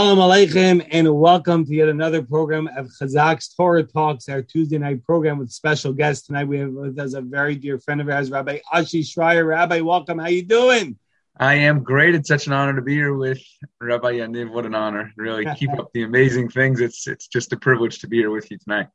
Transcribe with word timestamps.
Shalom 0.00 0.18
Aleichem, 0.18 0.84
and 0.90 1.14
welcome 1.14 1.64
to 1.64 1.72
yet 1.72 1.88
another 1.88 2.20
program 2.20 2.68
of 2.76 2.88
Chazak's 2.88 3.54
Torah 3.54 3.84
Talks, 3.84 4.28
our 4.28 4.42
Tuesday 4.42 4.76
night 4.76 5.04
program 5.04 5.38
with 5.38 5.52
special 5.52 5.92
guests. 5.92 6.26
Tonight 6.26 6.48
we 6.48 6.58
have 6.58 6.72
with 6.72 6.98
us 6.98 7.14
a 7.14 7.20
very 7.20 7.54
dear 7.54 7.78
friend 7.78 8.00
of 8.00 8.08
ours, 8.08 8.28
Rabbi 8.28 8.58
Ashi 8.74 9.02
Schreier. 9.02 9.46
Rabbi, 9.46 9.82
welcome. 9.82 10.18
How 10.18 10.26
you 10.26 10.42
doing? 10.42 10.98
I 11.38 11.54
am 11.54 11.84
great. 11.84 12.16
It's 12.16 12.26
such 12.26 12.48
an 12.48 12.52
honor 12.52 12.74
to 12.74 12.82
be 12.82 12.94
here 12.94 13.14
with 13.14 13.40
Rabbi 13.80 14.14
Yaniv. 14.14 14.50
What 14.50 14.66
an 14.66 14.74
honor! 14.74 15.12
Really 15.16 15.46
keep 15.56 15.70
up 15.78 15.92
the 15.94 16.02
amazing 16.02 16.48
things. 16.48 16.80
It's 16.80 17.06
it's 17.06 17.28
just 17.28 17.52
a 17.52 17.56
privilege 17.56 18.00
to 18.00 18.08
be 18.08 18.16
here 18.16 18.32
with 18.32 18.50
you 18.50 18.58
tonight. 18.58 18.88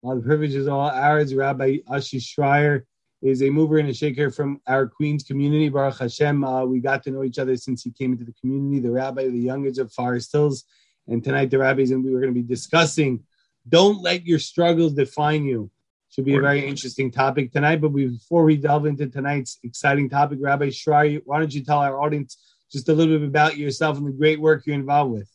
Well, 0.00 0.16
the 0.16 0.22
privilege 0.22 0.54
is 0.54 0.68
all 0.68 0.88
ours. 0.88 1.34
Rabbi 1.34 1.80
Ashi 1.90 2.18
Schreier 2.18 2.84
is 3.26 3.42
a 3.42 3.50
mover 3.50 3.78
and 3.78 3.88
a 3.88 3.94
shaker 3.94 4.30
from 4.30 4.60
our 4.66 4.86
Queens 4.86 5.22
community. 5.22 5.68
Baruch 5.68 5.98
Hashem, 5.98 6.44
uh, 6.44 6.64
we 6.64 6.80
got 6.80 7.02
to 7.04 7.10
know 7.10 7.24
each 7.24 7.38
other 7.38 7.56
since 7.56 7.82
he 7.82 7.90
came 7.90 8.12
into 8.12 8.24
the 8.24 8.34
community. 8.40 8.80
The 8.80 8.90
rabbi, 8.90 9.22
of 9.22 9.32
the 9.32 9.38
youngest 9.38 9.80
of 9.80 9.92
Forest 9.92 10.32
Hills, 10.32 10.64
and 11.08 11.22
tonight 11.22 11.50
the 11.50 11.58
rabbis 11.58 11.90
and 11.90 12.04
we 12.04 12.12
were 12.12 12.20
going 12.20 12.34
to 12.34 12.40
be 12.40 12.46
discussing. 12.46 13.24
Don't 13.68 14.02
let 14.02 14.26
your 14.26 14.38
struggles 14.38 14.94
define 14.94 15.44
you. 15.44 15.70
Should 16.10 16.24
be 16.24 16.36
a 16.36 16.40
very 16.40 16.66
interesting 16.66 17.10
topic 17.10 17.52
tonight. 17.52 17.80
But 17.80 17.88
before 17.88 18.44
we 18.44 18.56
delve 18.56 18.86
into 18.86 19.06
tonight's 19.06 19.58
exciting 19.64 20.08
topic, 20.08 20.38
Rabbi 20.40 20.68
Schreier, 20.68 21.20
why 21.24 21.38
don't 21.38 21.52
you 21.52 21.64
tell 21.64 21.78
our 21.78 22.00
audience 22.00 22.38
just 22.70 22.88
a 22.88 22.92
little 22.92 23.18
bit 23.18 23.28
about 23.28 23.56
yourself 23.56 23.98
and 23.98 24.06
the 24.06 24.12
great 24.12 24.40
work 24.40 24.64
you're 24.66 24.76
involved 24.76 25.12
with? 25.12 25.28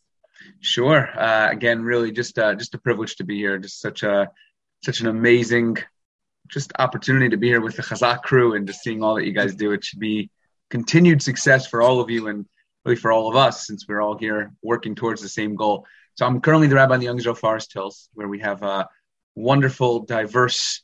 Sure. 0.59 1.09
Uh, 1.19 1.51
again, 1.51 1.81
really, 1.83 2.11
just 2.11 2.39
uh, 2.39 2.55
just 2.55 2.73
a 2.73 2.79
privilege 2.79 3.15
to 3.17 3.23
be 3.23 3.37
here. 3.37 3.57
Just 3.57 3.81
such 3.81 4.03
a 4.03 4.31
such 4.83 5.01
an 5.01 5.07
amazing 5.07 5.77
just 6.51 6.73
opportunity 6.79 7.29
to 7.29 7.37
be 7.37 7.47
here 7.47 7.61
with 7.61 7.77
the 7.77 7.81
Chazak 7.81 8.23
crew 8.23 8.55
and 8.55 8.67
just 8.67 8.81
seeing 8.81 9.01
all 9.01 9.15
that 9.15 9.25
you 9.25 9.31
guys 9.31 9.55
do. 9.55 9.71
It 9.71 9.83
should 9.83 9.99
be 9.99 10.29
continued 10.69 11.21
success 11.21 11.65
for 11.65 11.81
all 11.81 11.99
of 11.99 12.09
you 12.09 12.27
and 12.27 12.45
really 12.85 12.95
for 12.95 13.11
all 13.11 13.29
of 13.29 13.35
us 13.35 13.65
since 13.67 13.87
we're 13.87 14.01
all 14.01 14.17
here 14.17 14.51
working 14.61 14.95
towards 14.95 15.21
the 15.21 15.29
same 15.29 15.55
goal. 15.55 15.85
So 16.15 16.25
I'm 16.25 16.41
currently 16.41 16.67
the 16.67 16.75
rabbi 16.75 16.95
in 16.95 16.99
the 16.99 17.05
Young 17.05 17.17
Israel 17.17 17.35
Forest 17.35 17.73
Hills, 17.73 18.09
where 18.13 18.27
we 18.27 18.39
have 18.39 18.63
a 18.63 18.87
wonderful, 19.35 20.01
diverse 20.01 20.81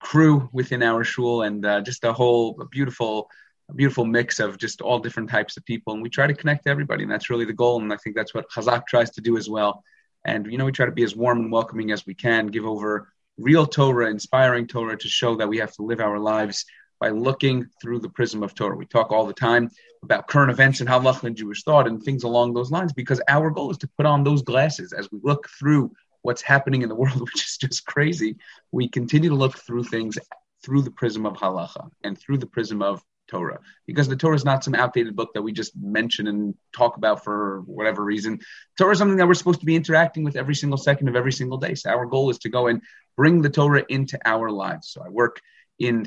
crew 0.00 0.48
within 0.52 0.82
our 0.82 1.04
shul 1.04 1.42
and 1.42 1.64
uh, 1.64 1.80
just 1.80 2.04
a 2.04 2.12
whole 2.12 2.56
a 2.60 2.66
beautiful, 2.66 3.30
a 3.70 3.74
beautiful 3.74 4.04
mix 4.04 4.40
of 4.40 4.58
just 4.58 4.80
all 4.80 4.98
different 4.98 5.30
types 5.30 5.56
of 5.56 5.64
people. 5.64 5.92
And 5.92 6.02
we 6.02 6.10
try 6.10 6.26
to 6.26 6.34
connect 6.34 6.64
to 6.64 6.70
everybody, 6.70 7.04
and 7.04 7.12
that's 7.12 7.30
really 7.30 7.44
the 7.44 7.52
goal. 7.52 7.80
And 7.80 7.92
I 7.92 7.96
think 7.96 8.16
that's 8.16 8.34
what 8.34 8.50
Chazak 8.50 8.86
tries 8.86 9.10
to 9.12 9.20
do 9.20 9.36
as 9.36 9.48
well. 9.48 9.84
And 10.24 10.50
you 10.50 10.58
know, 10.58 10.64
we 10.64 10.72
try 10.72 10.86
to 10.86 10.92
be 10.92 11.04
as 11.04 11.14
warm 11.14 11.38
and 11.40 11.52
welcoming 11.52 11.92
as 11.92 12.06
we 12.06 12.14
can, 12.14 12.48
give 12.48 12.64
over 12.64 13.13
real 13.38 13.66
Torah, 13.66 14.10
inspiring 14.10 14.66
Torah 14.66 14.96
to 14.96 15.08
show 15.08 15.36
that 15.36 15.48
we 15.48 15.58
have 15.58 15.72
to 15.74 15.82
live 15.82 16.00
our 16.00 16.18
lives 16.18 16.64
by 17.00 17.10
looking 17.10 17.66
through 17.80 18.00
the 18.00 18.08
prism 18.08 18.42
of 18.42 18.54
Torah. 18.54 18.76
We 18.76 18.86
talk 18.86 19.10
all 19.10 19.26
the 19.26 19.32
time 19.32 19.70
about 20.02 20.28
current 20.28 20.50
events 20.50 20.80
and 20.80 20.88
halacha 20.88 21.24
and 21.24 21.36
Jewish 21.36 21.62
thought 21.62 21.86
and 21.86 22.02
things 22.02 22.22
along 22.22 22.54
those 22.54 22.70
lines 22.70 22.92
because 22.92 23.20
our 23.28 23.50
goal 23.50 23.70
is 23.70 23.78
to 23.78 23.90
put 23.96 24.06
on 24.06 24.22
those 24.22 24.42
glasses 24.42 24.92
as 24.92 25.10
we 25.10 25.18
look 25.22 25.48
through 25.58 25.90
what's 26.22 26.42
happening 26.42 26.82
in 26.82 26.88
the 26.88 26.94
world, 26.94 27.20
which 27.20 27.44
is 27.44 27.56
just 27.58 27.86
crazy. 27.86 28.36
We 28.72 28.88
continue 28.88 29.30
to 29.30 29.34
look 29.34 29.58
through 29.58 29.84
things 29.84 30.18
through 30.64 30.82
the 30.82 30.90
prism 30.90 31.26
of 31.26 31.34
halacha 31.34 31.90
and 32.02 32.18
through 32.18 32.38
the 32.38 32.46
prism 32.46 32.82
of 32.82 33.02
Torah 33.28 33.60
because 33.86 34.08
the 34.08 34.16
Torah 34.16 34.36
is 34.36 34.44
not 34.44 34.64
some 34.64 34.74
outdated 34.74 35.16
book 35.16 35.30
that 35.34 35.42
we 35.42 35.52
just 35.52 35.72
mention 35.76 36.26
and 36.26 36.54
talk 36.76 36.96
about 36.96 37.24
for 37.24 37.62
whatever 37.66 38.04
reason. 38.04 38.40
Torah 38.78 38.92
is 38.92 38.98
something 38.98 39.16
that 39.18 39.26
we're 39.26 39.34
supposed 39.34 39.60
to 39.60 39.66
be 39.66 39.76
interacting 39.76 40.24
with 40.24 40.36
every 40.36 40.54
single 40.54 40.78
second 40.78 41.08
of 41.08 41.16
every 41.16 41.32
single 41.32 41.58
day. 41.58 41.74
So 41.74 41.90
our 41.90 42.06
goal 42.06 42.30
is 42.30 42.38
to 42.40 42.48
go 42.48 42.66
and 42.66 42.82
bring 43.16 43.42
the 43.42 43.50
Torah 43.50 43.84
into 43.88 44.18
our 44.24 44.50
lives. 44.50 44.90
So 44.90 45.02
I 45.04 45.08
work 45.08 45.40
in 45.78 46.04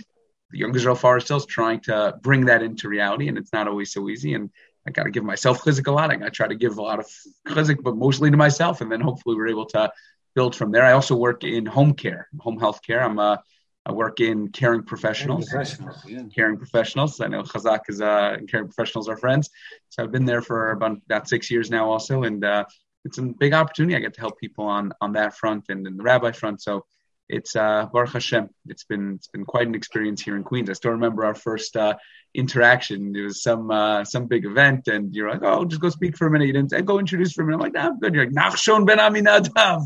the 0.52 0.60
Young 0.60 0.76
Israel 0.76 0.96
Forest 0.96 1.28
Hills 1.28 1.46
trying 1.46 1.82
to 1.82 2.18
bring 2.22 2.46
that 2.46 2.64
into 2.64 2.88
reality, 2.88 3.28
and 3.28 3.38
it's 3.38 3.54
not 3.54 3.68
always 3.68 3.92
so 3.92 4.10
easy. 4.10 4.34
And 4.34 4.50
I 4.88 4.92
got 4.92 5.04
to 5.04 5.12
give 5.12 5.24
myself 5.24 5.62
chizik 5.62 5.88
a 5.88 5.92
lot. 5.92 6.12
I 6.12 6.30
try 6.30 6.48
to 6.48 6.56
give 6.56 6.78
a 6.78 6.82
lot 6.82 7.00
of 7.00 7.08
chizik, 7.48 7.84
but 7.84 7.98
mostly 7.98 8.32
to 8.32 8.38
myself, 8.38 8.82
and 8.82 8.92
then 8.92 9.02
hopefully 9.02 9.36
we're 9.36 9.48
able 9.48 9.66
to 9.68 9.92
build 10.36 10.56
from 10.56 10.72
there. 10.72 10.86
I 10.86 10.94
also 10.94 11.16
work 11.16 11.44
in 11.44 11.66
home 11.66 11.94
care, 11.94 12.30
home 12.40 12.60
health 12.60 12.82
care. 12.82 13.04
I'm 13.04 13.20
a 13.20 13.42
I 13.88 13.94
work 13.94 14.20
in 14.20 14.50
caring 14.50 14.84
professionals. 14.84 15.48
Caring 15.48 15.66
professionals, 15.66 16.06
yeah. 16.06 16.24
caring 16.36 16.58
professionals. 16.58 17.22
I 17.22 17.28
know 17.28 17.44
Chazak 17.44 17.82
is 17.88 18.02
uh, 18.02 18.38
caring 18.50 18.68
professionals 18.68 19.08
are 19.08 19.16
friends. 19.16 19.50
So 19.90 20.04
I've 20.04 20.12
been 20.12 20.26
there 20.26 20.42
for 20.42 20.72
about, 20.72 20.98
about 21.06 21.30
six 21.30 21.50
years 21.50 21.72
now, 21.72 21.90
also, 21.90 22.24
and 22.24 22.44
uh, 22.44 22.66
it's 23.06 23.18
a 23.18 23.22
big 23.22 23.54
opportunity. 23.54 23.96
I 23.96 24.00
get 24.00 24.14
to 24.16 24.20
help 24.20 24.40
people 24.40 24.66
on 24.66 24.92
on 25.00 25.14
that 25.14 25.38
front 25.38 25.66
and 25.70 25.88
in 25.88 25.96
the 25.96 26.04
rabbi 26.04 26.34
front. 26.34 26.62
So 26.62 26.86
it's 27.30 27.56
uh, 27.56 27.88
Baruch 27.94 28.12
Hashem. 28.12 28.50
It's 28.68 28.84
been 28.84 29.16
it's 29.16 29.28
been 29.28 29.46
quite 29.46 29.68
an 29.68 29.76
experience 29.76 30.22
here 30.22 30.36
in 30.36 30.44
Queens. 30.44 30.70
I 30.70 30.74
still 30.74 30.92
remember 30.92 31.24
our 31.24 31.36
first 31.36 31.78
uh, 31.78 31.96
interaction. 32.34 33.16
It 33.16 33.22
was 33.22 33.42
some 33.42 33.72
uh, 33.72 34.04
some 34.04 34.26
big 34.26 34.44
event, 34.44 34.90
and 34.90 35.16
you're 35.16 35.30
like, 35.30 35.44
"Oh, 35.44 35.64
just 35.64 35.82
go 35.82 35.90
speak 35.90 36.18
for 36.18 36.28
a 36.28 36.32
minute." 36.32 36.48
You 36.48 36.54
didn't 36.54 36.86
go 36.86 37.00
introduce 37.00 37.32
for 37.32 37.44
a 37.44 37.46
minute. 37.46 37.60
I'm 37.60 37.64
like, 37.64 37.74
"Nah, 37.74 37.88
I'm 37.88 38.00
good." 38.00 38.14
You're 38.14 38.26
like, 38.26 38.36
"Nachshon 38.36 38.86
ben 38.86 38.98
Aminadav." 38.98 39.84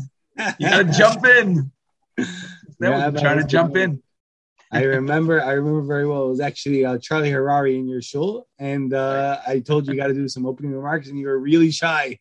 You 0.58 0.68
gotta 0.68 0.84
jump 0.98 1.24
in 1.24 1.70
yeah, 2.90 3.08
was 3.08 3.20
trying 3.20 3.38
to 3.38 3.46
jump 3.46 3.76
in. 3.76 4.02
I 4.72 4.84
remember, 4.84 5.42
I 5.42 5.52
remember 5.52 5.82
very 5.82 6.06
well. 6.06 6.24
It 6.24 6.30
was 6.30 6.40
actually 6.40 6.84
uh, 6.84 6.96
Charlie 6.96 7.30
Harary 7.30 7.76
in 7.76 7.86
your 7.86 8.00
shul, 8.00 8.48
and 8.58 8.94
uh, 8.94 9.38
I 9.46 9.60
told 9.60 9.86
you 9.86 9.92
you 9.92 10.00
got 10.00 10.06
to 10.06 10.14
do 10.14 10.28
some 10.28 10.46
opening 10.46 10.72
remarks, 10.72 11.08
and 11.08 11.18
you 11.18 11.26
were 11.26 11.38
really 11.38 11.70
shy. 11.70 12.18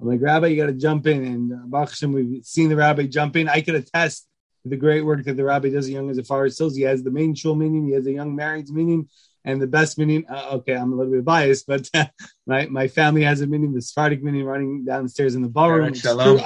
I'm 0.00 0.06
like, 0.06 0.20
Rabbi, 0.20 0.48
you 0.48 0.56
got 0.56 0.66
to 0.66 0.74
jump 0.74 1.06
in, 1.06 1.24
and 1.24 1.74
uh, 1.74 2.08
we've 2.08 2.44
seen 2.44 2.68
the 2.68 2.76
Rabbi 2.76 3.06
jump 3.06 3.36
in. 3.36 3.48
I 3.48 3.62
could 3.62 3.74
attest 3.74 4.28
to 4.64 4.68
the 4.68 4.76
great 4.76 5.00
work 5.00 5.24
that 5.24 5.38
the 5.38 5.44
Rabbi 5.44 5.70
does. 5.70 5.88
Young 5.88 6.10
as 6.10 6.18
a 6.18 6.24
far 6.24 6.44
as 6.44 6.58
He 6.58 6.82
has 6.82 7.02
the 7.02 7.10
main 7.10 7.34
shul 7.34 7.54
minyan, 7.54 7.86
he 7.86 7.94
has 7.94 8.06
a 8.06 8.12
young 8.12 8.34
married 8.36 8.68
minyan, 8.68 9.08
and 9.46 9.62
the 9.62 9.66
best 9.66 9.96
minyan. 9.96 10.26
Uh, 10.28 10.48
okay, 10.56 10.74
I'm 10.74 10.92
a 10.92 10.96
little 10.96 11.12
bit 11.12 11.24
biased, 11.24 11.66
but 11.66 11.88
my 12.46 12.66
my 12.66 12.86
family 12.86 13.22
has 13.22 13.40
a 13.40 13.46
minyan, 13.46 13.72
the 13.72 13.80
Sephardic 13.80 14.22
minyan, 14.22 14.44
running 14.44 14.84
downstairs 14.84 15.36
in 15.36 15.42
the 15.42 15.48
ballroom. 15.48 15.94
True 16.24 16.38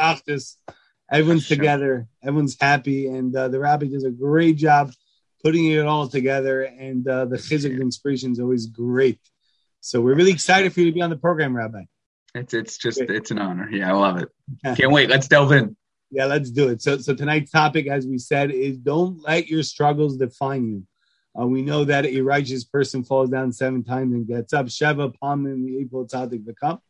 Everyone's 1.10 1.46
sure. 1.46 1.56
together. 1.56 2.06
Everyone's 2.22 2.56
happy, 2.60 3.06
and 3.06 3.34
uh, 3.34 3.48
the 3.48 3.58
rabbi 3.58 3.86
does 3.86 4.04
a 4.04 4.10
great 4.10 4.56
job 4.56 4.92
putting 5.42 5.70
it 5.70 5.86
all 5.86 6.08
together. 6.08 6.62
And 6.62 7.06
uh, 7.08 7.24
the 7.26 7.36
chizik 7.36 7.80
inspiration 7.80 8.32
is 8.32 8.40
always 8.40 8.66
great. 8.66 9.20
So 9.80 10.00
we're 10.00 10.14
really 10.14 10.32
excited 10.32 10.72
for 10.72 10.80
you 10.80 10.86
to 10.86 10.92
be 10.92 11.02
on 11.02 11.10
the 11.10 11.16
program, 11.16 11.56
Rabbi. 11.56 11.84
It's 12.34 12.52
it's 12.52 12.76
just 12.76 12.98
great. 12.98 13.10
it's 13.10 13.30
an 13.30 13.38
honor. 13.38 13.70
Yeah, 13.70 13.90
I 13.90 13.96
love 13.96 14.18
it. 14.18 14.28
Can't 14.76 14.92
wait. 14.92 15.08
Let's 15.08 15.28
delve 15.28 15.52
in. 15.52 15.76
Yeah, 16.10 16.26
let's 16.26 16.50
do 16.50 16.68
it. 16.68 16.82
So 16.82 16.98
so 16.98 17.14
tonight's 17.14 17.50
topic, 17.50 17.86
as 17.86 18.06
we 18.06 18.18
said, 18.18 18.50
is 18.50 18.76
don't 18.76 19.22
let 19.22 19.48
your 19.48 19.62
struggles 19.62 20.16
define 20.16 20.68
you. 20.68 20.86
Uh, 21.40 21.46
we 21.46 21.62
know 21.62 21.84
that 21.84 22.04
a 22.04 22.20
righteous 22.20 22.64
person 22.64 23.04
falls 23.04 23.30
down 23.30 23.52
seven 23.52 23.84
times 23.84 24.12
and 24.12 24.26
gets 24.26 24.52
up. 24.52 24.66
Sheva 24.66 25.14
Pam 25.22 25.46
in 25.46 25.64
the 25.64 25.78
April 25.78 26.06
Tzadik 26.06 26.44
cup. 26.60 26.82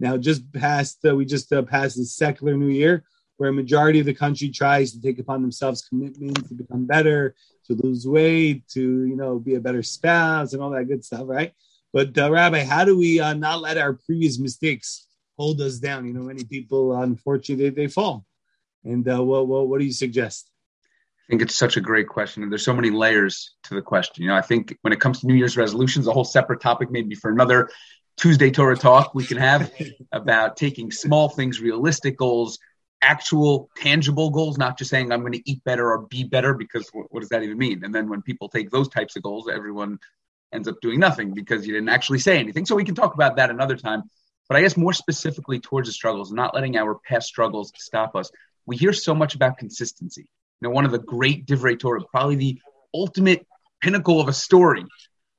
Now, 0.00 0.16
just 0.16 0.52
past, 0.52 0.98
uh, 1.06 1.14
we 1.14 1.24
just 1.24 1.52
uh, 1.52 1.62
passed 1.62 1.96
the 1.96 2.04
secular 2.04 2.56
new 2.56 2.68
year 2.68 3.04
where 3.42 3.50
a 3.50 3.52
majority 3.52 3.98
of 3.98 4.06
the 4.06 4.14
country 4.14 4.48
tries 4.50 4.92
to 4.92 5.02
take 5.02 5.18
upon 5.18 5.42
themselves 5.42 5.82
commitments 5.82 6.48
to 6.48 6.54
become 6.54 6.86
better, 6.86 7.34
to 7.66 7.74
lose 7.82 8.06
weight, 8.06 8.68
to 8.68 8.80
you 8.80 9.16
know 9.16 9.40
be 9.40 9.56
a 9.56 9.60
better 9.60 9.82
spouse, 9.82 10.52
and 10.52 10.62
all 10.62 10.70
that 10.70 10.84
good 10.84 11.04
stuff, 11.04 11.22
right? 11.24 11.52
But 11.92 12.16
uh, 12.16 12.30
Rabbi, 12.30 12.62
how 12.62 12.84
do 12.84 12.96
we 12.96 13.18
uh, 13.18 13.34
not 13.34 13.60
let 13.60 13.78
our 13.78 13.94
previous 13.94 14.38
mistakes 14.38 15.08
hold 15.36 15.60
us 15.60 15.80
down? 15.80 16.06
You 16.06 16.12
know, 16.12 16.22
many 16.22 16.44
people, 16.44 16.94
unfortunately, 16.94 17.70
they, 17.70 17.74
they 17.74 17.88
fall. 17.88 18.24
And 18.84 19.08
uh, 19.08 19.24
what, 19.24 19.48
what 19.48 19.66
what 19.66 19.80
do 19.80 19.86
you 19.86 19.92
suggest? 19.92 20.48
I 21.26 21.26
think 21.28 21.42
it's 21.42 21.56
such 21.56 21.76
a 21.76 21.80
great 21.80 22.06
question, 22.06 22.44
and 22.44 22.52
there's 22.52 22.64
so 22.64 22.74
many 22.74 22.90
layers 22.90 23.56
to 23.64 23.74
the 23.74 23.82
question. 23.82 24.22
You 24.22 24.28
know, 24.28 24.36
I 24.36 24.42
think 24.42 24.78
when 24.82 24.92
it 24.92 25.00
comes 25.00 25.18
to 25.18 25.26
New 25.26 25.34
Year's 25.34 25.56
resolutions, 25.56 26.06
a 26.06 26.12
whole 26.12 26.22
separate 26.22 26.60
topic, 26.60 26.92
maybe 26.92 27.16
for 27.16 27.32
another 27.32 27.70
Tuesday 28.16 28.52
Torah 28.52 28.76
talk, 28.76 29.16
we 29.16 29.24
can 29.24 29.38
have 29.38 29.72
about 30.12 30.56
taking 30.56 30.92
small 30.92 31.28
things, 31.28 31.60
realistic 31.60 32.16
goals, 32.16 32.60
actual 33.02 33.68
tangible 33.76 34.30
goals, 34.30 34.56
not 34.56 34.78
just 34.78 34.90
saying 34.90 35.12
I'm 35.12 35.20
going 35.20 35.32
to 35.32 35.50
eat 35.50 35.62
better 35.64 35.90
or 35.90 36.06
be 36.06 36.24
better, 36.24 36.54
because 36.54 36.88
what, 36.92 37.06
what, 37.10 37.20
does 37.20 37.28
that 37.30 37.42
even 37.42 37.58
mean? 37.58 37.84
And 37.84 37.94
then 37.94 38.08
when 38.08 38.22
people 38.22 38.48
take 38.48 38.70
those 38.70 38.88
types 38.88 39.16
of 39.16 39.22
goals, 39.22 39.48
everyone 39.52 39.98
ends 40.52 40.68
up 40.68 40.80
doing 40.80 41.00
nothing 41.00 41.34
because 41.34 41.66
you 41.66 41.72
didn't 41.74 41.88
actually 41.88 42.20
say 42.20 42.38
anything. 42.38 42.64
So 42.64 42.76
we 42.76 42.84
can 42.84 42.94
talk 42.94 43.14
about 43.14 43.36
that 43.36 43.50
another 43.50 43.76
time. 43.76 44.04
But 44.48 44.56
I 44.56 44.62
guess 44.62 44.76
more 44.76 44.92
specifically 44.92 45.60
towards 45.60 45.88
the 45.88 45.92
struggles, 45.92 46.32
not 46.32 46.54
letting 46.54 46.76
our 46.76 46.94
past 46.94 47.26
struggles 47.26 47.72
stop 47.76 48.14
us. 48.14 48.30
We 48.66 48.76
hear 48.76 48.92
so 48.92 49.14
much 49.14 49.34
about 49.34 49.58
consistency. 49.58 50.28
You 50.60 50.68
know, 50.68 50.70
one 50.70 50.84
of 50.84 50.92
the 50.92 50.98
great 50.98 51.46
Divrei 51.46 51.78
Torah, 51.78 52.02
probably 52.10 52.36
the 52.36 52.60
ultimate 52.94 53.46
pinnacle 53.80 54.20
of 54.20 54.28
a 54.28 54.32
story 54.32 54.84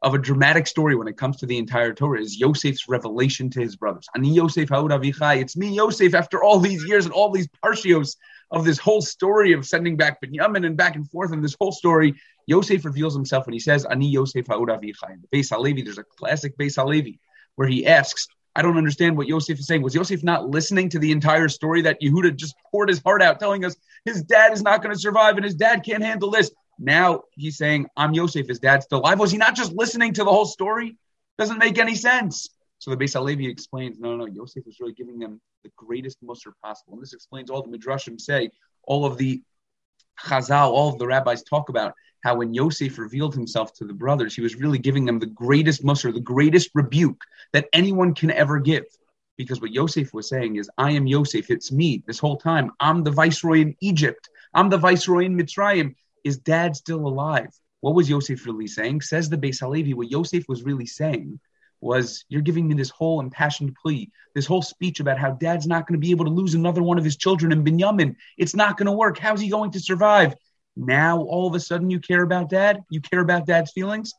of 0.03 0.13
a 0.13 0.17
dramatic 0.17 0.67
story 0.67 0.95
when 0.95 1.07
it 1.07 1.17
comes 1.17 1.38
to 1.38 1.45
the 1.45 1.57
entire 1.57 1.94
Torah 1.94 2.19
is 2.19 2.38
Yosef's 2.38 2.89
revelation 2.89 3.50
to 3.51 3.61
his 3.61 3.77
brothers. 3.77 4.05
Ani 4.13 4.33
Yosef 4.33 4.67
Avichai. 4.67 5.39
It's 5.39 5.55
me, 5.55 5.69
Yosef, 5.69 6.13
after 6.13 6.44
all 6.44 6.59
these 6.59 6.85
years 6.85 7.05
and 7.05 7.13
all 7.13 7.31
these 7.31 7.47
parshios 7.63 8.17
of 8.51 8.65
this 8.65 8.77
whole 8.77 9.01
story 9.01 9.53
of 9.53 9.65
sending 9.65 9.95
back 9.95 10.21
Binyamin 10.21 10.65
and 10.65 10.75
back 10.75 10.97
and 10.97 11.09
forth 11.09 11.31
and 11.31 11.41
this 11.41 11.55
whole 11.59 11.71
story. 11.71 12.15
Yosef 12.47 12.83
reveals 12.83 13.15
himself 13.15 13.45
when 13.47 13.53
he 13.53 13.59
says, 13.59 13.85
Ani 13.85 14.09
Yosef 14.09 14.45
Avichai. 14.45 15.21
The 15.21 15.38
Beis 15.38 15.50
Halevi, 15.50 15.83
there's 15.83 15.97
a 15.97 16.03
classic 16.03 16.57
Beis 16.57 16.75
Halevi 16.75 17.19
where 17.55 17.67
he 17.67 17.88
asks, 17.88 18.27
I 18.57 18.61
don't 18.61 18.77
understand 18.77 19.15
what 19.15 19.27
Yosef 19.27 19.57
is 19.57 19.65
saying. 19.65 19.81
Was 19.81 19.95
Yosef 19.95 20.21
not 20.21 20.50
listening 20.50 20.89
to 20.89 21.00
the 21.00 21.11
entire 21.11 21.47
story 21.47 21.81
that 21.83 22.01
Yehuda 22.01 22.35
just 22.35 22.55
poured 22.69 22.89
his 22.89 23.01
heart 23.01 23.21
out, 23.21 23.39
telling 23.39 23.63
us 23.63 23.77
his 24.03 24.21
dad 24.21 24.51
is 24.51 24.61
not 24.61 24.83
going 24.83 24.94
to 24.94 25.00
survive 25.00 25.38
and 25.38 25.45
his 25.45 25.55
dad 25.55 25.83
can't 25.85 26.03
handle 26.03 26.29
this? 26.29 26.51
Now 26.80 27.24
he's 27.36 27.58
saying, 27.58 27.88
I'm 27.96 28.14
Yosef, 28.14 28.48
his 28.48 28.60
dad's 28.60 28.86
still 28.86 29.00
alive. 29.00 29.20
Was 29.20 29.31
he 29.31 29.38
not 29.38 29.56
just 29.56 29.74
listening 29.74 30.14
to 30.14 30.24
the 30.24 30.31
whole 30.31 30.46
story? 30.46 30.98
Doesn't 31.38 31.58
make 31.58 31.78
any 31.78 31.96
sense. 31.96 32.50
So 32.80 32.92
the 32.92 32.98
Beis 32.98 33.14
Halevi 33.14 33.48
explains, 33.48 33.98
no, 34.00 34.16
no, 34.16 34.25
no, 34.25 34.31
Yosef 34.31 34.66
was 34.66 34.80
really 34.80 34.94
giving 34.94 35.18
them 35.18 35.40
the 35.64 35.72
greatest 35.78 36.22
mussar 36.24 36.52
possible. 36.62 36.94
And 36.94 37.02
this 37.02 37.14
explains 37.14 37.50
all 37.50 37.62
the 37.62 37.78
Midrashim 37.78 38.20
say, 38.20 38.50
all 38.84 39.06
of 39.06 39.18
the 39.18 39.42
Chazal, 40.20 40.70
all 40.70 40.90
of 40.90 41.00
the 41.00 41.08
rabbis 41.08 41.44
talk 41.44 41.70
about 41.70 41.94
how 42.24 42.36
when 42.36 42.54
Yosef 42.54 42.98
revealed 42.98 43.34
himself 43.34 43.74
to 43.74 43.86
the 43.86 43.94
brothers, 43.94 44.36
he 44.36 44.42
was 44.42 44.56
really 44.56 44.78
giving 44.78 45.06
them 45.06 45.20
the 45.20 45.25
greatest 45.25 45.84
mussar, 45.84 46.14
the 46.14 46.20
greatest 46.20 46.70
rebuke 46.74 47.24
that 47.52 47.68
anyone 47.74 48.14
can 48.14 48.31
ever 48.31 48.60
give. 48.60 48.86
Because 49.38 49.60
what 49.62 49.72
Yosef 49.72 50.14
was 50.14 50.30
saying 50.30 50.58
is, 50.58 50.70
I 50.78 50.92
am 50.92 51.08
Yosef, 51.08 51.50
it's 51.50 51.72
me 51.72 52.04
this 52.06 52.20
whole 52.20 52.38
time. 52.38 52.72
I'm 52.80 53.04
the 53.04 53.12
viceroy 53.12 53.62
in 53.62 53.75
Egypt. 53.81 54.30
I'm 54.54 54.70
the 54.70 54.78
viceroy 54.78 55.25
in 55.25 55.38
Mitzrayim. 55.38 55.96
Is 56.24 56.38
dad 56.38 56.75
still 56.75 57.08
alive? 57.08 57.50
What 57.81 57.96
was 57.96 58.10
Yosef 58.10 58.46
really 58.46 58.68
saying? 58.68 59.02
Says 59.02 59.30
the 59.30 59.38
Beis 59.38 59.60
Halevi, 59.60 59.94
what 59.94 60.10
Yosef 60.10 60.46
was 60.48 60.64
really 60.64 60.86
saying 60.86 61.40
was, 61.81 62.24
You're 62.30 62.42
giving 62.42 62.68
me 62.68 62.75
this 62.75 62.90
whole 62.90 63.20
impassioned 63.20 63.75
plea, 63.75 64.10
this 64.34 64.46
whole 64.46 64.62
speech 64.62 65.00
about 65.00 65.20
how 65.20 65.31
dad's 65.31 65.68
not 65.68 65.86
going 65.86 66.00
to 66.00 66.06
be 66.06 66.12
able 66.12 66.25
to 66.25 66.31
lose 66.31 66.54
another 66.54 66.81
one 66.81 66.98
of 66.98 67.04
his 67.04 67.18
children 67.18 67.52
in 67.52 67.64
Binyamin. 67.64 68.16
It's 68.38 68.56
not 68.56 68.78
going 68.78 68.88
to 68.88 68.94
work. 68.94 69.18
How's 69.18 69.42
he 69.42 69.50
going 69.50 69.72
to 69.72 69.80
survive? 69.80 70.34
Now, 70.75 71.22
all 71.22 71.48
of 71.48 71.56
a 71.56 71.60
sudden, 71.60 71.90
you 71.90 72.00
care 72.00 72.24
about 72.24 72.50
dad? 72.50 72.81
You 72.90 73.02
care 73.02 73.20
about 73.20 73.46
dad's 73.46 73.72
feelings? 73.72 74.14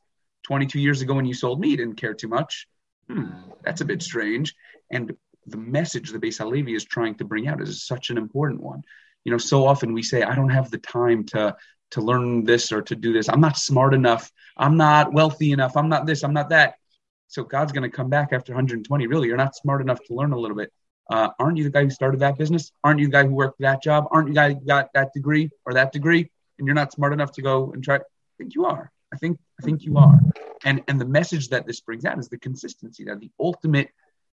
22 0.44 0.78
years 0.78 1.00
ago, 1.00 1.14
when 1.14 1.24
you 1.24 1.34
sold 1.34 1.58
me, 1.58 1.70
you 1.70 1.76
didn't 1.76 1.96
care 1.96 2.14
too 2.14 2.28
much. 2.28 2.68
Hmm, 3.08 3.30
that's 3.62 3.80
a 3.80 3.84
bit 3.84 4.02
strange. 4.02 4.54
And 4.90 5.16
the 5.46 5.56
message 5.56 6.10
the 6.10 6.18
Beis 6.18 6.38
Halevi 6.38 6.74
is 6.74 6.84
trying 6.84 7.16
to 7.16 7.24
bring 7.24 7.48
out 7.48 7.60
is 7.60 7.86
such 7.86 8.10
an 8.10 8.18
important 8.18 8.62
one. 8.62 8.82
You 9.24 9.32
know, 9.32 9.38
so 9.38 9.66
often 9.66 9.92
we 9.92 10.02
say, 10.02 10.22
I 10.22 10.34
don't 10.34 10.50
have 10.50 10.70
the 10.70 10.78
time 10.78 11.24
to 11.26 11.56
to 11.92 12.00
learn 12.00 12.44
this 12.44 12.72
or 12.72 12.82
to 12.82 12.96
do 12.96 13.12
this. 13.12 13.28
I'm 13.28 13.40
not 13.40 13.56
smart 13.56 13.94
enough. 13.94 14.30
I'm 14.56 14.76
not 14.76 15.12
wealthy 15.12 15.52
enough. 15.52 15.76
I'm 15.76 15.88
not 15.88 16.06
this. 16.06 16.24
I'm 16.24 16.32
not 16.32 16.48
that. 16.48 16.74
So 17.28 17.44
God's 17.44 17.72
going 17.72 17.88
to 17.88 17.96
come 17.96 18.08
back 18.08 18.32
after 18.32 18.52
120. 18.52 19.06
Really, 19.06 19.28
you're 19.28 19.36
not 19.36 19.54
smart 19.54 19.80
enough 19.80 20.00
to 20.06 20.14
learn 20.14 20.32
a 20.32 20.38
little 20.38 20.56
bit. 20.56 20.72
Uh, 21.10 21.28
aren't 21.38 21.56
you 21.56 21.64
the 21.64 21.70
guy 21.70 21.84
who 21.84 21.90
started 21.90 22.20
that 22.20 22.38
business? 22.38 22.72
Aren't 22.82 22.98
you 22.98 23.06
the 23.06 23.12
guy 23.12 23.24
who 23.24 23.34
worked 23.34 23.60
that 23.60 23.82
job? 23.82 24.06
Aren't 24.10 24.28
you 24.28 24.34
the 24.34 24.40
guy 24.40 24.54
who 24.54 24.60
got 24.66 24.88
that 24.94 25.12
degree 25.12 25.50
or 25.64 25.74
that 25.74 25.92
degree? 25.92 26.30
And 26.58 26.66
you're 26.66 26.74
not 26.74 26.92
smart 26.92 27.12
enough 27.12 27.32
to 27.32 27.42
go 27.42 27.72
and 27.72 27.82
try. 27.82 27.96
I 27.96 28.00
think 28.38 28.54
you 28.54 28.64
are. 28.64 28.90
I 29.12 29.16
think 29.16 29.38
I 29.60 29.64
think 29.64 29.84
you 29.84 29.96
are. 29.98 30.18
And 30.64 30.82
and 30.88 31.00
the 31.00 31.04
message 31.04 31.48
that 31.50 31.66
this 31.66 31.80
brings 31.80 32.04
out 32.04 32.18
is 32.18 32.28
the 32.28 32.38
consistency. 32.38 33.04
That 33.04 33.20
the 33.20 33.30
ultimate 33.38 33.90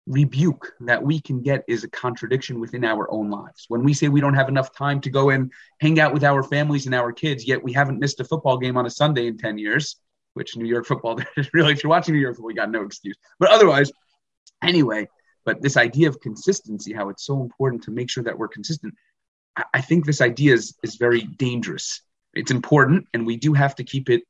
rebuke 0.09 0.73
that 0.81 1.01
we 1.01 1.21
can 1.21 1.39
get 1.41 1.63
is 1.67 1.83
a 1.83 1.89
contradiction 1.89 2.59
within 2.59 2.83
our 2.83 3.09
own 3.11 3.29
lives. 3.29 3.65
When 3.67 3.83
we 3.83 3.93
say 3.93 4.09
we 4.09 4.19
don't 4.19 4.33
have 4.33 4.49
enough 4.49 4.75
time 4.75 4.99
to 5.01 5.09
go 5.09 5.29
and 5.29 5.51
hang 5.79 5.99
out 5.99 6.13
with 6.13 6.23
our 6.23 6.41
families 6.41 6.87
and 6.87 6.95
our 6.95 7.13
kids, 7.13 7.47
yet 7.47 7.63
we 7.63 7.71
haven't 7.71 7.99
missed 7.99 8.19
a 8.19 8.23
football 8.23 8.57
game 8.57 8.75
on 8.75 8.87
a 8.87 8.89
Sunday 8.89 9.27
in 9.27 9.37
10 9.37 9.59
years, 9.59 9.97
which 10.33 10.57
New 10.57 10.65
York 10.65 10.87
football, 10.87 11.19
really, 11.53 11.73
if 11.73 11.83
you're 11.83 11.91
watching 11.91 12.15
New 12.15 12.21
York 12.21 12.35
football, 12.35 12.49
you 12.49 12.57
got 12.57 12.71
no 12.71 12.81
excuse. 12.81 13.15
But 13.39 13.51
otherwise, 13.51 13.91
anyway, 14.63 15.07
but 15.45 15.61
this 15.61 15.77
idea 15.77 16.09
of 16.09 16.19
consistency, 16.19 16.91
how 16.91 17.09
it's 17.09 17.23
so 17.23 17.39
important 17.41 17.83
to 17.83 17.91
make 17.91 18.09
sure 18.09 18.23
that 18.23 18.37
we're 18.37 18.47
consistent, 18.47 18.95
I, 19.73 19.81
think 19.81 20.05
this 20.05 20.21
idea 20.21 20.53
is, 20.53 20.75
is 20.83 20.95
very 20.95 21.21
dangerous. 21.21 22.01
It's 22.33 22.51
important, 22.51 23.05
and 23.13 23.27
we 23.27 23.37
do 23.37 23.53
have 23.53 23.75
to 23.75 23.83
keep 23.83 24.09
it 24.09 24.23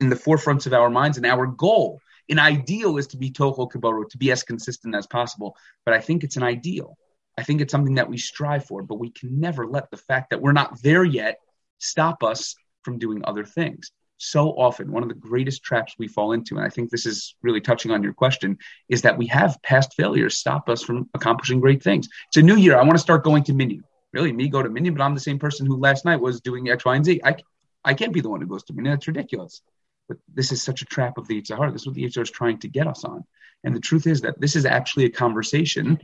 in 0.00 0.10
the 0.10 0.16
forefronts 0.16 0.66
of 0.66 0.74
our 0.74 0.90
minds. 0.90 1.16
And 1.16 1.26
our 1.26 1.46
goal 1.46 2.00
an 2.28 2.38
ideal 2.38 2.96
is 2.98 3.06
to 3.08 3.16
be 3.16 3.30
toho 3.30 3.70
kiboro, 3.70 4.08
to 4.08 4.18
be 4.18 4.30
as 4.30 4.42
consistent 4.42 4.94
as 4.94 5.06
possible. 5.06 5.56
But 5.84 5.94
I 5.94 6.00
think 6.00 6.24
it's 6.24 6.36
an 6.36 6.42
ideal. 6.42 6.96
I 7.36 7.42
think 7.42 7.60
it's 7.60 7.72
something 7.72 7.96
that 7.96 8.08
we 8.08 8.16
strive 8.16 8.64
for, 8.64 8.82
but 8.82 9.00
we 9.00 9.10
can 9.10 9.40
never 9.40 9.66
let 9.66 9.90
the 9.90 9.96
fact 9.96 10.30
that 10.30 10.40
we're 10.40 10.52
not 10.52 10.80
there 10.82 11.04
yet 11.04 11.38
stop 11.78 12.22
us 12.22 12.54
from 12.82 12.98
doing 12.98 13.22
other 13.24 13.44
things. 13.44 13.90
So 14.16 14.50
often, 14.50 14.92
one 14.92 15.02
of 15.02 15.08
the 15.08 15.14
greatest 15.16 15.64
traps 15.64 15.96
we 15.98 16.06
fall 16.06 16.32
into, 16.32 16.56
and 16.56 16.64
I 16.64 16.68
think 16.68 16.90
this 16.90 17.04
is 17.04 17.34
really 17.42 17.60
touching 17.60 17.90
on 17.90 18.02
your 18.02 18.12
question, 18.12 18.58
is 18.88 19.02
that 19.02 19.18
we 19.18 19.26
have 19.26 19.60
past 19.62 19.94
failures 19.94 20.36
stop 20.36 20.68
us 20.68 20.82
from 20.82 21.10
accomplishing 21.14 21.60
great 21.60 21.82
things. 21.82 22.08
It's 22.28 22.36
a 22.36 22.42
new 22.42 22.56
year. 22.56 22.78
I 22.78 22.82
want 22.82 22.92
to 22.92 22.98
start 22.98 23.24
going 23.24 23.42
to 23.44 23.52
Minyan. 23.52 23.82
Really, 24.12 24.32
me 24.32 24.48
go 24.48 24.62
to 24.62 24.70
Minyan, 24.70 24.94
but 24.94 25.02
I'm 25.02 25.14
the 25.14 25.20
same 25.20 25.40
person 25.40 25.66
who 25.66 25.76
last 25.76 26.04
night 26.04 26.20
was 26.20 26.40
doing 26.40 26.70
X, 26.70 26.84
Y, 26.84 26.94
and 26.94 27.04
Z. 27.04 27.20
I, 27.24 27.36
I 27.84 27.94
can't 27.94 28.12
be 28.12 28.20
the 28.20 28.28
one 28.28 28.40
who 28.40 28.46
goes 28.46 28.62
to 28.64 28.72
Minyan. 28.72 28.92
That's 28.92 29.08
ridiculous. 29.08 29.60
But 30.08 30.18
this 30.32 30.52
is 30.52 30.62
such 30.62 30.82
a 30.82 30.86
trap 30.86 31.18
of 31.18 31.26
the 31.26 31.40
Yitzhar. 31.40 31.72
This 31.72 31.82
is 31.82 31.86
what 31.86 31.94
the 31.94 32.04
Yitzhar 32.04 32.22
is 32.22 32.30
trying 32.30 32.58
to 32.58 32.68
get 32.68 32.86
us 32.86 33.04
on. 33.04 33.24
And 33.64 33.74
the 33.74 33.80
truth 33.80 34.06
is 34.06 34.20
that 34.20 34.40
this 34.40 34.56
is 34.56 34.66
actually 34.66 35.06
a 35.06 35.10
conversation 35.10 35.98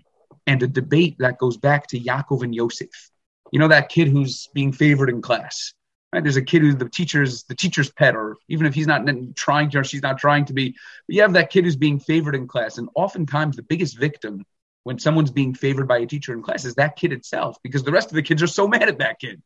and 0.46 0.62
a 0.62 0.66
debate 0.66 1.16
that 1.18 1.38
goes 1.38 1.56
back 1.56 1.86
to 1.88 2.00
Yaakov 2.00 2.42
and 2.42 2.54
Yosef. 2.54 3.10
You 3.52 3.58
know 3.58 3.68
that 3.68 3.90
kid 3.90 4.08
who's 4.08 4.48
being 4.54 4.72
favored 4.72 5.10
in 5.10 5.20
class. 5.20 5.74
Right? 6.12 6.22
There's 6.22 6.36
a 6.36 6.42
kid 6.42 6.62
who 6.62 6.72
the 6.72 6.88
teacher's 6.88 7.44
the 7.44 7.54
teacher's 7.54 7.90
pet, 7.90 8.16
or 8.16 8.36
even 8.48 8.66
if 8.66 8.74
he's 8.74 8.86
not 8.86 9.06
trying 9.36 9.70
to 9.70 9.80
or 9.80 9.84
she's 9.84 10.02
not 10.02 10.18
trying 10.18 10.44
to 10.46 10.52
be, 10.52 10.70
but 11.06 11.14
you 11.14 11.22
have 11.22 11.34
that 11.34 11.50
kid 11.50 11.64
who's 11.64 11.76
being 11.76 12.00
favored 12.00 12.34
in 12.34 12.48
class. 12.48 12.78
And 12.78 12.88
oftentimes 12.94 13.56
the 13.56 13.62
biggest 13.62 13.98
victim 13.98 14.44
when 14.84 14.98
someone's 14.98 15.30
being 15.30 15.54
favored 15.54 15.86
by 15.86 15.98
a 15.98 16.06
teacher 16.06 16.32
in 16.32 16.42
class 16.42 16.64
is 16.64 16.74
that 16.76 16.96
kid 16.96 17.12
itself, 17.12 17.58
because 17.62 17.84
the 17.84 17.92
rest 17.92 18.08
of 18.08 18.14
the 18.14 18.22
kids 18.22 18.42
are 18.42 18.48
so 18.48 18.66
mad 18.74 18.88
at 18.88 18.98
that 18.98 19.20
kid. 19.20 19.42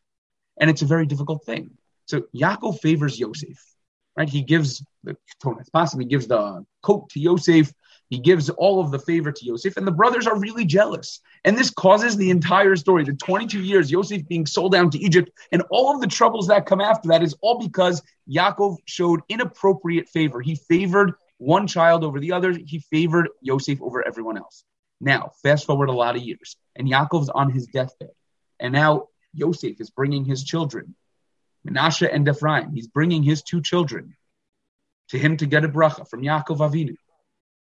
And 0.59 0.71
it's 0.71 0.83
a 0.83 0.87
very 0.87 1.07
difficult 1.07 1.45
thing. 1.45 1.73
So 2.07 2.23
Yaakov 2.35 2.81
favors 2.81 3.19
Yosef 3.19 3.74
right? 4.17 4.29
He 4.29 4.43
gives 4.43 4.85
the 5.03 5.17
Pasim, 5.43 6.01
he 6.01 6.07
gives 6.07 6.27
the 6.27 6.65
coat 6.83 7.09
to 7.11 7.21
Yosef, 7.21 7.73
he 8.11 8.19
gives 8.19 8.49
all 8.51 8.81
of 8.81 8.91
the 8.91 8.99
favor 8.99 9.33
to 9.33 9.45
Yosef, 9.45 9.77
and 9.77 9.87
the 9.87 9.93
brothers 9.93 10.27
are 10.27 10.39
really 10.39 10.65
jealous. 10.65 11.21
And 11.45 11.57
this 11.57 11.71
causes 11.71 12.17
the 12.17 12.31
entire 12.31 12.77
story, 12.77 13.05
the 13.05 13.15
22 13.15 13.61
years, 13.61 13.91
Yosef 13.91 14.27
being 14.29 14.47
sold 14.47 14.73
down 14.73 14.91
to 14.91 14.99
Egypt, 14.99 15.31
and 15.53 15.63
all 15.71 15.95
of 15.95 16.01
the 16.01 16.07
troubles 16.07 16.47
that 16.49 16.67
come 16.67 16.81
after 16.81 17.09
that 17.09 17.23
is 17.23 17.35
all 17.41 17.59
because 17.59 18.03
Yaakov 18.31 18.77
showed 18.85 19.21
inappropriate 19.29 20.09
favor. 20.09 20.41
He 20.41 20.55
favored 20.55 21.15
one 21.39 21.67
child 21.67 22.05
over 22.05 22.21
the 22.21 22.33
other, 22.33 22.53
he 22.53 22.79
favored 22.91 23.29
Yosef 23.41 23.83
over 23.83 24.07
everyone 24.07 24.37
else. 24.37 24.65
Now, 25.01 25.33
fast 25.43 25.67
forward 25.67 25.89
a 25.89 25.93
lot 25.93 26.17
of 26.17 26.23
years, 26.23 26.57
and 26.77 26.89
Yaakov's 26.89 27.31
on 27.31 27.51
his 27.51 27.67
deathbed. 27.67 28.11
And 28.61 28.73
now 28.73 29.09
Yosef 29.33 29.81
is 29.81 29.91
bringing 29.91 30.25
his 30.25 30.45
children 30.45 30.95
Menashe 31.69 32.09
and 32.13 32.29
Ephraim. 32.29 32.73
He's 32.73 32.89
bringing 32.89 33.23
his 33.23 33.43
two 33.43 33.63
children 33.63 34.17
to 35.09 35.19
him 35.19 35.37
to 35.39 35.47
get 35.47 35.65
a 35.65 35.69
bracha 35.69 36.09
from 36.09 36.23
Yaakov 36.23 36.59
Avinu. 36.59 36.97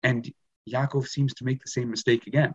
And 0.04 0.32
Yaakov 0.70 1.08
seems 1.08 1.34
to 1.36 1.46
make 1.46 1.62
the 1.62 1.70
same 1.70 1.90
mistake 1.90 2.28
again. 2.28 2.54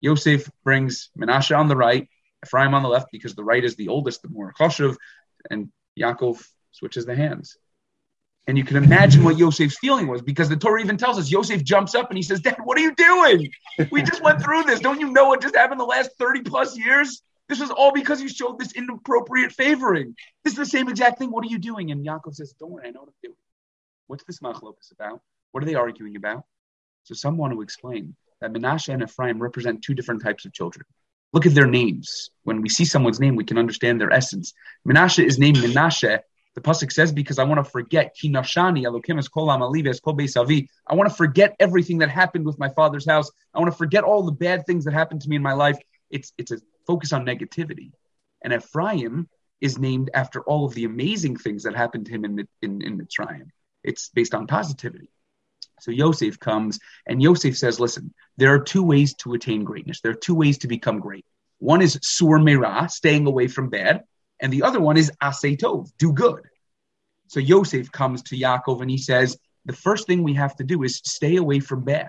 Yosef 0.00 0.50
brings 0.64 1.10
Menashe 1.18 1.56
on 1.56 1.68
the 1.68 1.76
right, 1.76 2.08
Ephraim 2.44 2.74
on 2.74 2.82
the 2.82 2.88
left, 2.88 3.08
because 3.10 3.34
the 3.34 3.44
right 3.44 3.64
is 3.64 3.74
the 3.76 3.88
oldest, 3.88 4.22
the 4.22 4.28
more 4.28 4.52
choshev, 4.58 4.96
and 5.50 5.70
Yaakov 5.98 6.44
switches 6.72 7.04
the 7.04 7.16
hands. 7.16 7.56
And 8.46 8.56
you 8.56 8.64
can 8.64 8.76
imagine 8.76 9.24
what 9.24 9.36
Yosef's 9.36 9.76
feeling 9.78 10.06
was 10.06 10.22
because 10.22 10.48
the 10.48 10.56
Torah 10.56 10.80
even 10.80 10.96
tells 10.96 11.18
us 11.18 11.30
Yosef 11.30 11.62
jumps 11.62 11.94
up 11.94 12.08
and 12.08 12.16
he 12.16 12.22
says, 12.22 12.40
Dad, 12.40 12.56
what 12.64 12.78
are 12.78 12.80
you 12.80 12.94
doing? 12.94 13.50
We 13.90 14.02
just 14.02 14.22
went 14.22 14.40
through 14.42 14.62
this. 14.62 14.80
Don't 14.80 15.00
you 15.00 15.10
know 15.12 15.28
what 15.28 15.42
just 15.42 15.54
happened 15.54 15.80
the 15.80 15.84
last 15.84 16.12
30 16.18 16.42
plus 16.42 16.74
years? 16.78 17.22
This 17.48 17.60
was 17.60 17.70
all 17.70 17.92
because 17.92 18.20
you 18.20 18.28
showed 18.28 18.58
this 18.58 18.72
inappropriate 18.72 19.52
favoring. 19.52 20.14
This 20.44 20.52
is 20.52 20.58
the 20.58 20.66
same 20.66 20.88
exact 20.88 21.18
thing. 21.18 21.30
What 21.30 21.44
are 21.44 21.48
you 21.48 21.58
doing? 21.58 21.90
And 21.90 22.04
Yaakov 22.04 22.34
says, 22.34 22.54
Don't 22.58 22.70
worry, 22.70 22.88
I 22.88 22.90
know 22.90 23.00
what 23.00 23.08
I'm 23.08 23.14
doing. 23.22 23.36
What's 24.06 24.24
this 24.24 24.40
machlokas 24.40 24.92
about? 24.92 25.20
What 25.52 25.62
are 25.62 25.66
they 25.66 25.74
arguing 25.74 26.16
about? 26.16 26.44
So 27.04 27.14
some 27.14 27.38
want 27.38 27.54
to 27.54 27.62
explain 27.62 28.16
that 28.40 28.52
Menashe 28.52 28.92
and 28.92 29.02
Ephraim 29.02 29.40
represent 29.40 29.82
two 29.82 29.94
different 29.94 30.22
types 30.22 30.44
of 30.44 30.52
children. 30.52 30.84
Look 31.32 31.46
at 31.46 31.54
their 31.54 31.66
names. 31.66 32.30
When 32.44 32.62
we 32.62 32.68
see 32.68 32.84
someone's 32.84 33.20
name, 33.20 33.36
we 33.36 33.44
can 33.44 33.58
understand 33.58 34.00
their 34.00 34.12
essence. 34.12 34.52
Menashe 34.86 35.24
is 35.24 35.38
named 35.38 35.58
Menashe. 35.58 36.20
The 36.54 36.60
pasuk 36.60 36.90
says 36.90 37.12
because 37.12 37.38
I 37.38 37.44
want 37.44 37.64
to 37.64 37.70
forget 37.70 38.16
Kinashani 38.16 38.82
Elokim 38.82 39.18
es 39.18 39.28
kol 39.28 39.48
amalives 39.48 40.02
kol. 40.02 40.18
I 40.86 40.94
want 40.94 41.08
to 41.08 41.14
forget 41.14 41.54
everything 41.60 41.98
that 41.98 42.10
happened 42.10 42.46
with 42.46 42.58
my 42.58 42.68
father's 42.70 43.06
house. 43.06 43.30
I 43.54 43.58
want 43.60 43.70
to 43.70 43.76
forget 43.76 44.04
all 44.04 44.22
the 44.22 44.32
bad 44.32 44.66
things 44.66 44.84
that 44.84 44.92
happened 44.92 45.20
to 45.22 45.28
me 45.28 45.36
in 45.36 45.42
my 45.42 45.52
life. 45.52 45.78
It's 46.10 46.32
it's 46.36 46.50
a 46.50 46.58
focus 46.88 47.12
on 47.12 47.24
negativity. 47.24 47.92
And 48.42 48.52
Ephraim 48.52 49.28
is 49.60 49.78
named 49.78 50.10
after 50.14 50.40
all 50.42 50.64
of 50.64 50.74
the 50.74 50.84
amazing 50.84 51.36
things 51.36 51.62
that 51.64 51.76
happened 51.76 52.06
to 52.06 52.12
him 52.12 52.24
in, 52.24 52.48
in, 52.62 52.82
in 52.82 52.98
Mitzrayim. 52.98 53.48
It's 53.84 54.08
based 54.08 54.34
on 54.34 54.46
positivity. 54.46 55.10
So 55.80 55.92
Yosef 55.92 56.40
comes 56.40 56.80
and 57.06 57.22
Yosef 57.22 57.56
says, 57.56 57.78
listen, 57.78 58.12
there 58.36 58.52
are 58.54 58.58
two 58.58 58.82
ways 58.82 59.14
to 59.16 59.34
attain 59.34 59.62
greatness. 59.62 60.00
There 60.00 60.12
are 60.12 60.26
two 60.26 60.34
ways 60.34 60.58
to 60.58 60.68
become 60.68 60.98
great. 60.98 61.24
One 61.58 61.82
is 61.82 61.98
sur 62.02 62.38
mera, 62.38 62.88
staying 62.90 63.26
away 63.26 63.46
from 63.48 63.68
bad. 63.68 64.02
And 64.40 64.52
the 64.52 64.62
other 64.62 64.80
one 64.80 64.96
is 64.96 65.12
asay 65.22 65.58
tov, 65.58 65.90
do 65.98 66.12
good. 66.12 66.42
So 67.28 67.40
Yosef 67.40 67.92
comes 67.92 68.22
to 68.24 68.36
Yaakov 68.36 68.80
and 68.80 68.90
he 68.90 68.98
says, 68.98 69.36
the 69.66 69.72
first 69.72 70.06
thing 70.06 70.22
we 70.22 70.34
have 70.34 70.56
to 70.56 70.64
do 70.64 70.82
is 70.82 71.00
stay 71.04 71.36
away 71.36 71.60
from 71.60 71.84
bad 71.84 72.08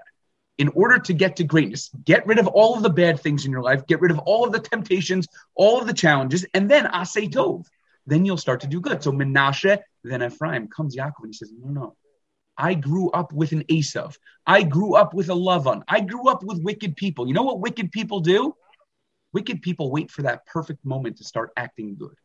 in 0.59 0.67
order 0.75 0.99
to 0.99 1.13
get 1.13 1.37
to 1.37 1.43
greatness, 1.45 1.89
get 2.03 2.27
rid 2.27 2.37
of 2.37 2.47
all 2.47 2.75
of 2.75 2.83
the 2.83 2.89
bad 2.89 3.19
things 3.21 3.45
in 3.45 3.51
your 3.51 3.63
life, 3.63 3.87
get 3.87 4.01
rid 4.01 4.11
of 4.11 4.19
all 4.19 4.45
of 4.45 4.51
the 4.51 4.59
temptations, 4.59 5.25
all 5.55 5.79
of 5.79 5.87
the 5.87 5.93
challenges, 5.93 6.45
and 6.53 6.69
then 6.69 6.85
asay 6.85 7.31
tov. 7.31 7.65
Then 8.05 8.25
you'll 8.25 8.37
start 8.37 8.61
to 8.61 8.67
do 8.67 8.81
good. 8.81 9.01
So 9.01 9.11
Menashe, 9.13 9.79
then 10.03 10.21
Ephraim 10.21 10.67
comes 10.67 10.97
Yaakov 10.97 11.23
and 11.23 11.29
he 11.29 11.33
says, 11.33 11.51
No, 11.57 11.69
no. 11.69 11.95
I 12.57 12.73
grew 12.73 13.09
up 13.11 13.31
with 13.31 13.53
an 13.53 13.63
Esav. 13.63 14.17
I 14.45 14.63
grew 14.63 14.95
up 14.95 15.13
with 15.13 15.29
a 15.29 15.33
Lavan. 15.33 15.83
I 15.87 16.01
grew 16.01 16.27
up 16.27 16.43
with 16.43 16.61
wicked 16.61 16.97
people. 16.97 17.25
You 17.25 17.33
know 17.33 17.43
what 17.43 17.61
wicked 17.61 17.93
people 17.93 18.19
do? 18.19 18.53
Wicked 19.31 19.61
people 19.61 19.89
wait 19.89 20.11
for 20.11 20.23
that 20.23 20.45
perfect 20.45 20.83
moment 20.83 21.17
to 21.17 21.23
start 21.23 21.51
acting 21.55 21.95
good. 21.95 22.15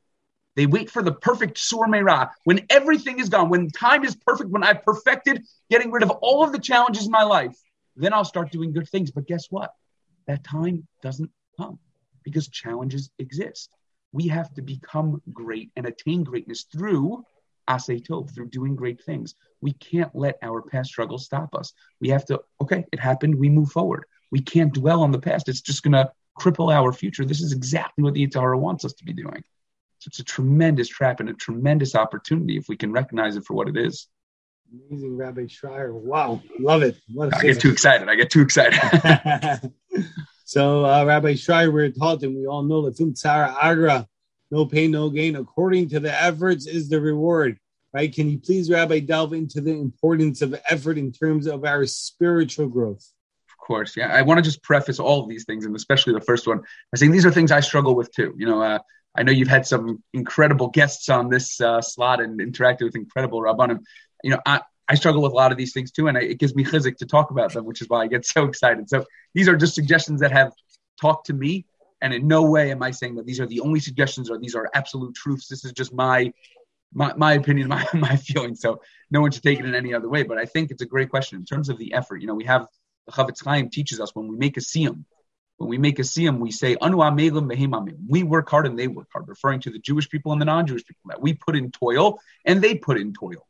They 0.56 0.66
wait 0.66 0.90
for 0.90 1.02
the 1.02 1.12
perfect 1.12 1.58
sur 1.58 1.86
mera, 1.86 2.32
when 2.44 2.66
everything 2.68 3.20
is 3.20 3.28
gone, 3.28 3.48
when 3.48 3.68
time 3.70 4.04
is 4.04 4.16
perfect, 4.16 4.50
when 4.50 4.64
I've 4.64 4.82
perfected 4.82 5.44
getting 5.70 5.92
rid 5.92 6.02
of 6.02 6.10
all 6.10 6.42
of 6.42 6.50
the 6.50 6.58
challenges 6.58 7.06
in 7.06 7.12
my 7.12 7.22
life 7.22 7.56
then 7.96 8.12
I'll 8.12 8.24
start 8.24 8.50
doing 8.50 8.72
good 8.72 8.88
things. 8.88 9.10
But 9.10 9.26
guess 9.26 9.46
what? 9.50 9.72
That 10.26 10.44
time 10.44 10.86
doesn't 11.02 11.30
come 11.56 11.78
because 12.22 12.48
challenges 12.48 13.10
exist. 13.18 13.70
We 14.12 14.28
have 14.28 14.52
to 14.54 14.62
become 14.62 15.20
great 15.32 15.70
and 15.76 15.86
attain 15.86 16.24
greatness 16.24 16.64
through 16.72 17.24
asay 17.68 18.06
tov, 18.06 18.34
through 18.34 18.48
doing 18.48 18.76
great 18.76 19.02
things. 19.02 19.34
We 19.60 19.72
can't 19.72 20.14
let 20.14 20.38
our 20.42 20.62
past 20.62 20.90
struggles 20.90 21.24
stop 21.24 21.54
us. 21.54 21.72
We 22.00 22.08
have 22.10 22.24
to, 22.26 22.40
okay, 22.60 22.84
it 22.92 23.00
happened, 23.00 23.34
we 23.34 23.48
move 23.48 23.70
forward. 23.70 24.04
We 24.30 24.40
can't 24.40 24.72
dwell 24.72 25.02
on 25.02 25.12
the 25.12 25.18
past. 25.18 25.48
It's 25.48 25.60
just 25.60 25.82
going 25.82 25.92
to 25.92 26.10
cripple 26.38 26.72
our 26.72 26.92
future. 26.92 27.24
This 27.24 27.40
is 27.40 27.52
exactly 27.52 28.02
what 28.04 28.14
the 28.14 28.26
Yetzer 28.26 28.40
Hara 28.40 28.58
wants 28.58 28.84
us 28.84 28.92
to 28.94 29.04
be 29.04 29.12
doing. 29.12 29.42
So 30.00 30.08
it's 30.08 30.18
a 30.18 30.24
tremendous 30.24 30.88
trap 30.88 31.20
and 31.20 31.30
a 31.30 31.34
tremendous 31.34 31.94
opportunity 31.94 32.56
if 32.56 32.68
we 32.68 32.76
can 32.76 32.92
recognize 32.92 33.36
it 33.36 33.44
for 33.44 33.54
what 33.54 33.68
it 33.68 33.76
is. 33.76 34.08
Amazing, 34.72 35.16
Rabbi 35.16 35.42
Schreier. 35.42 35.92
Wow, 35.92 36.42
love 36.58 36.82
it. 36.82 36.96
I 37.20 37.42
get 37.42 37.60
too 37.60 37.70
excited. 37.70 38.08
I 38.08 38.14
get 38.16 38.30
too 38.30 38.42
excited. 38.42 38.80
so, 40.44 40.84
uh, 40.84 41.04
Rabbi 41.04 41.34
Schreier, 41.34 41.72
we're 41.72 41.90
taught, 41.90 42.22
and 42.22 42.36
we 42.36 42.46
all 42.46 42.62
know 42.62 42.88
that 42.88 42.96
Tzara 42.96 43.54
Agra, 43.60 44.06
no 44.50 44.66
pain, 44.66 44.90
no 44.90 45.10
gain. 45.10 45.36
According 45.36 45.90
to 45.90 46.00
the 46.00 46.12
efforts 46.12 46.66
is 46.66 46.88
the 46.88 47.00
reward. 47.00 47.58
Right? 47.92 48.12
Can 48.12 48.28
you 48.28 48.38
please, 48.38 48.68
Rabbi, 48.68 48.98
delve 48.98 49.34
into 49.34 49.60
the 49.60 49.70
importance 49.70 50.42
of 50.42 50.60
effort 50.68 50.98
in 50.98 51.12
terms 51.12 51.46
of 51.46 51.64
our 51.64 51.86
spiritual 51.86 52.66
growth? 52.66 53.08
Of 53.48 53.58
course, 53.64 53.96
yeah. 53.96 54.08
I 54.08 54.22
want 54.22 54.38
to 54.38 54.42
just 54.42 54.64
preface 54.64 54.98
all 54.98 55.22
of 55.22 55.28
these 55.28 55.44
things, 55.44 55.64
and 55.64 55.76
especially 55.76 56.12
the 56.12 56.20
first 56.20 56.48
one, 56.48 56.58
by 56.58 56.96
saying 56.96 57.12
these 57.12 57.24
are 57.24 57.30
things 57.30 57.52
I 57.52 57.60
struggle 57.60 57.94
with 57.94 58.12
too. 58.12 58.34
You 58.36 58.46
know, 58.46 58.60
uh, 58.60 58.80
I 59.16 59.22
know 59.22 59.30
you've 59.30 59.48
had 59.48 59.64
some 59.64 60.02
incredible 60.12 60.68
guests 60.68 61.08
on 61.08 61.28
this 61.28 61.60
uh, 61.60 61.80
slot 61.80 62.20
and 62.20 62.40
interacted 62.40 62.82
with 62.82 62.96
incredible 62.96 63.40
rabbanim. 63.40 63.78
You 64.24 64.30
know, 64.30 64.40
I, 64.46 64.60
I 64.88 64.94
struggle 64.94 65.22
with 65.22 65.32
a 65.32 65.34
lot 65.34 65.52
of 65.52 65.58
these 65.58 65.72
things 65.72 65.92
too, 65.92 66.08
and 66.08 66.16
I, 66.16 66.22
it 66.22 66.38
gives 66.38 66.54
me 66.54 66.64
chizik 66.64 66.96
to 66.98 67.06
talk 67.06 67.30
about 67.30 67.52
them, 67.52 67.64
which 67.64 67.80
is 67.80 67.88
why 67.88 68.02
I 68.02 68.06
get 68.06 68.26
so 68.26 68.44
excited. 68.44 68.88
So 68.88 69.04
these 69.34 69.48
are 69.48 69.56
just 69.56 69.74
suggestions 69.74 70.20
that 70.20 70.32
have 70.32 70.52
talked 71.00 71.26
to 71.26 71.34
me, 71.34 71.66
and 72.00 72.12
in 72.12 72.26
no 72.26 72.42
way 72.42 72.70
am 72.70 72.82
I 72.82 72.90
saying 72.90 73.16
that 73.16 73.26
these 73.26 73.40
are 73.40 73.46
the 73.46 73.60
only 73.60 73.80
suggestions 73.80 74.30
or 74.30 74.38
these 74.38 74.54
are 74.54 74.68
absolute 74.74 75.14
truths. 75.14 75.48
This 75.48 75.64
is 75.64 75.72
just 75.72 75.92
my 75.92 76.32
my, 76.92 77.12
my 77.16 77.32
opinion, 77.34 77.68
my 77.76 77.86
my 77.92 78.16
feeling. 78.16 78.54
So 78.54 78.80
no 79.10 79.20
one 79.20 79.30
should 79.30 79.42
take 79.42 79.60
it 79.60 79.66
in 79.66 79.74
any 79.74 79.94
other 79.94 80.08
way. 80.08 80.22
But 80.22 80.38
I 80.38 80.44
think 80.46 80.70
it's 80.70 80.82
a 80.82 80.86
great 80.86 81.10
question 81.10 81.38
in 81.38 81.44
terms 81.44 81.68
of 81.68 81.78
the 81.78 81.94
effort. 81.94 82.20
You 82.20 82.26
know, 82.26 82.34
we 82.34 82.44
have 82.44 82.66
the 83.06 83.12
Chofetz 83.12 83.44
Chaim 83.44 83.68
teaches 83.68 84.00
us 84.00 84.14
when 84.14 84.28
we 84.28 84.36
make 84.36 84.56
a 84.56 84.60
siyum, 84.60 85.04
when 85.56 85.68
we 85.68 85.78
make 85.78 85.98
a 85.98 86.02
siyum, 86.02 86.38
we 86.38 86.50
say 86.50 86.76
anu 86.80 86.98
We 88.08 88.22
work 88.22 88.50
hard 88.50 88.66
and 88.66 88.78
they 88.78 88.88
work 88.88 89.08
hard, 89.12 89.28
referring 89.28 89.60
to 89.60 89.70
the 89.70 89.78
Jewish 89.78 90.08
people 90.08 90.32
and 90.32 90.40
the 90.40 90.46
non-Jewish 90.46 90.84
people 90.84 91.08
that 91.10 91.20
we 91.20 91.34
put 91.34 91.56
in 91.56 91.70
toil 91.70 92.20
and 92.44 92.60
they 92.62 92.76
put 92.76 92.98
in 92.98 93.12
toil. 93.12 93.46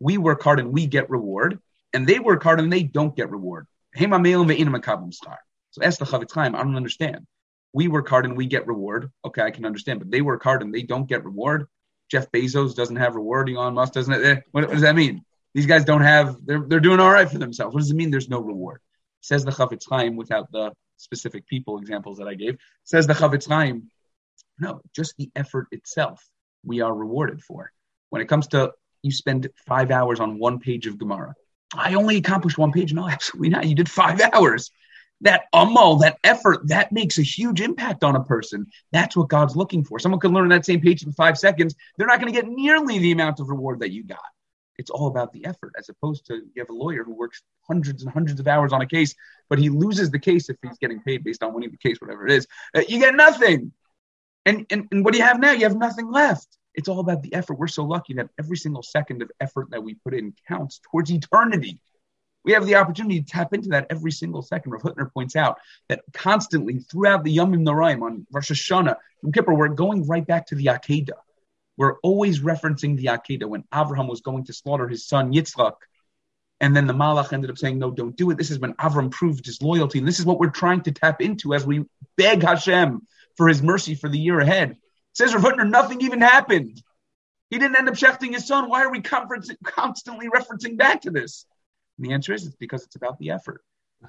We 0.00 0.18
work 0.18 0.42
hard 0.42 0.58
and 0.58 0.72
we 0.72 0.86
get 0.86 1.08
reward, 1.08 1.58
and 1.92 2.06
they 2.06 2.18
work 2.18 2.42
hard 2.42 2.58
and 2.60 2.72
they 2.72 2.82
don't 2.82 3.14
get 3.14 3.30
reward. 3.30 3.66
So 3.94 5.82
ask 5.82 5.98
the 5.98 6.04
Chofetz 6.04 6.32
Chaim. 6.32 6.54
I 6.54 6.58
don't 6.58 6.76
understand 6.76 7.26
we 7.72 7.88
work 7.88 8.08
hard 8.08 8.24
and 8.24 8.36
we 8.36 8.46
get 8.46 8.66
reward. 8.66 9.10
Okay, 9.24 9.42
I 9.42 9.50
can 9.50 9.64
understand, 9.64 10.00
but 10.00 10.10
they 10.10 10.20
work 10.20 10.42
hard 10.42 10.62
and 10.62 10.74
they 10.74 10.82
don't 10.82 11.08
get 11.08 11.24
reward. 11.24 11.66
Jeff 12.10 12.30
Bezos 12.30 12.74
doesn't 12.74 12.96
have 12.96 13.14
reward. 13.14 13.48
Elon 13.48 13.74
Musk 13.74 13.94
doesn't. 13.94 14.12
Eh, 14.12 14.40
what, 14.50 14.64
what, 14.64 14.72
does 14.72 14.82
that 14.82 14.94
mean? 14.94 15.24
These 15.54 15.66
guys 15.66 15.84
don't 15.84 16.02
have. 16.02 16.36
They're 16.44 16.64
they're 16.66 16.80
doing 16.80 17.00
all 17.00 17.10
right 17.10 17.28
for 17.28 17.38
themselves. 17.38 17.74
What 17.74 17.80
does 17.80 17.90
it 17.90 17.96
mean? 17.96 18.10
There's 18.10 18.28
no 18.28 18.40
reward. 18.40 18.80
Says 19.20 19.44
the 19.44 19.50
Chofetz 19.50 19.88
Chaim 19.88 20.16
without 20.16 20.50
the 20.52 20.72
specific 20.98 21.46
people 21.46 21.78
examples 21.78 22.18
that 22.18 22.28
I 22.28 22.34
gave. 22.34 22.58
Says 22.84 23.06
the 23.06 23.14
Chofetz 23.14 23.48
Chaim. 23.48 23.90
No, 24.58 24.82
just 24.94 25.16
the 25.16 25.30
effort 25.34 25.68
itself 25.70 26.22
we 26.64 26.80
are 26.80 26.94
rewarded 26.94 27.42
for. 27.42 27.72
When 28.12 28.20
it 28.20 28.28
comes 28.28 28.46
to 28.48 28.74
you 29.00 29.10
spend 29.10 29.48
five 29.66 29.90
hours 29.90 30.20
on 30.20 30.38
one 30.38 30.58
page 30.58 30.86
of 30.86 30.98
Gemara. 30.98 31.34
I 31.74 31.94
only 31.94 32.18
accomplished 32.18 32.58
one 32.58 32.70
page. 32.70 32.92
No, 32.92 33.08
absolutely 33.16 33.48
not. 33.48 33.66
You 33.66 33.74
did 33.74 33.90
five 33.90 34.20
hours 34.34 34.70
that 35.22 35.44
amal, 35.54 35.96
that 35.96 36.18
effort, 36.22 36.68
that 36.68 36.92
makes 36.92 37.16
a 37.18 37.22
huge 37.22 37.62
impact 37.62 38.04
on 38.04 38.14
a 38.14 38.22
person. 38.22 38.66
That's 38.90 39.16
what 39.16 39.30
God's 39.30 39.56
looking 39.56 39.82
for. 39.82 39.98
Someone 39.98 40.20
can 40.20 40.34
learn 40.34 40.50
that 40.50 40.66
same 40.66 40.82
page 40.82 41.04
in 41.04 41.12
five 41.12 41.38
seconds. 41.38 41.74
They're 41.96 42.06
not 42.06 42.20
going 42.20 42.30
to 42.30 42.38
get 42.38 42.50
nearly 42.50 42.98
the 42.98 43.12
amount 43.12 43.40
of 43.40 43.48
reward 43.48 43.80
that 43.80 43.92
you 43.92 44.04
got. 44.04 44.18
It's 44.76 44.90
all 44.90 45.06
about 45.06 45.32
the 45.32 45.46
effort, 45.46 45.72
as 45.78 45.88
opposed 45.88 46.26
to 46.26 46.34
you 46.34 46.58
have 46.58 46.68
a 46.68 46.74
lawyer 46.74 47.04
who 47.04 47.14
works 47.14 47.40
hundreds 47.66 48.02
and 48.02 48.12
hundreds 48.12 48.40
of 48.40 48.46
hours 48.46 48.74
on 48.74 48.82
a 48.82 48.86
case, 48.86 49.14
but 49.48 49.58
he 49.58 49.70
loses 49.70 50.10
the 50.10 50.18
case 50.18 50.50
if 50.50 50.56
he's 50.62 50.76
getting 50.76 51.00
paid 51.00 51.24
based 51.24 51.42
on 51.42 51.54
winning 51.54 51.70
the 51.70 51.78
case, 51.78 51.96
whatever 51.98 52.26
it 52.26 52.32
is. 52.32 52.46
Uh, 52.76 52.82
you 52.86 52.98
get 52.98 53.14
nothing. 53.14 53.72
And, 54.44 54.66
and, 54.70 54.88
and 54.90 55.02
what 55.02 55.12
do 55.12 55.18
you 55.18 55.24
have 55.24 55.40
now? 55.40 55.52
You 55.52 55.64
have 55.64 55.76
nothing 55.76 56.10
left. 56.10 56.58
It's 56.74 56.88
all 56.88 57.00
about 57.00 57.22
the 57.22 57.34
effort. 57.34 57.58
We're 57.58 57.66
so 57.68 57.84
lucky 57.84 58.14
that 58.14 58.30
every 58.38 58.56
single 58.56 58.82
second 58.82 59.22
of 59.22 59.30
effort 59.40 59.70
that 59.70 59.82
we 59.82 59.94
put 59.94 60.14
in 60.14 60.34
counts 60.48 60.80
towards 60.90 61.10
eternity 61.10 61.80
we 62.44 62.52
have 62.52 62.66
the 62.66 62.76
opportunity 62.76 63.20
to 63.20 63.26
tap 63.26 63.54
into 63.54 63.70
that 63.70 63.86
every 63.90 64.10
single 64.10 64.42
second. 64.42 64.72
Rav 64.72 64.82
Hutner 64.82 65.12
points 65.12 65.36
out 65.36 65.58
that 65.88 66.02
constantly 66.12 66.78
throughout 66.78 67.24
the 67.24 67.30
Yom 67.30 67.52
Noraim 67.52 68.02
on 68.02 68.26
Rosh 68.32 68.50
Hashanah, 68.50 68.96
Yom 69.22 69.32
Kippur, 69.32 69.54
we're 69.54 69.68
going 69.68 70.06
right 70.06 70.26
back 70.26 70.46
to 70.46 70.54
the 70.54 70.66
Akedah. 70.66 71.10
We're 71.76 71.98
always 72.00 72.40
referencing 72.40 72.96
the 72.96 73.06
Akedah 73.06 73.48
when 73.48 73.64
Avraham 73.72 74.08
was 74.08 74.20
going 74.20 74.44
to 74.44 74.52
slaughter 74.52 74.88
his 74.88 75.06
son 75.06 75.32
Yitzchak. 75.32 75.74
And 76.60 76.76
then 76.76 76.86
the 76.86 76.92
Malach 76.92 77.32
ended 77.32 77.50
up 77.50 77.58
saying, 77.58 77.78
No, 77.78 77.90
don't 77.90 78.16
do 78.16 78.30
it. 78.30 78.38
This 78.38 78.50
is 78.50 78.58
when 78.58 78.74
Avram 78.74 79.10
proved 79.10 79.46
his 79.46 79.62
loyalty. 79.62 79.98
And 79.98 80.06
this 80.06 80.20
is 80.20 80.26
what 80.26 80.38
we're 80.38 80.50
trying 80.50 80.82
to 80.82 80.92
tap 80.92 81.20
into 81.20 81.54
as 81.54 81.66
we 81.66 81.84
beg 82.16 82.42
Hashem 82.42 83.06
for 83.36 83.48
his 83.48 83.62
mercy 83.62 83.94
for 83.94 84.08
the 84.08 84.18
year 84.18 84.38
ahead. 84.38 84.76
Says 85.14 85.34
Rav 85.34 85.44
Hutner, 85.44 85.68
nothing 85.68 86.00
even 86.00 86.20
happened. 86.20 86.82
He 87.50 87.58
didn't 87.58 87.78
end 87.78 87.88
up 87.88 87.94
shechting 87.94 88.32
his 88.32 88.46
son. 88.46 88.68
Why 88.68 88.82
are 88.82 88.90
we 88.90 89.02
constantly 89.02 90.28
referencing 90.28 90.78
back 90.78 91.02
to 91.02 91.10
this? 91.10 91.44
And 91.98 92.06
the 92.06 92.14
answer 92.14 92.32
is 92.32 92.46
it's 92.46 92.56
because 92.56 92.84
it's 92.84 92.96
about 92.96 93.18
the 93.18 93.30
effort. 93.30 93.62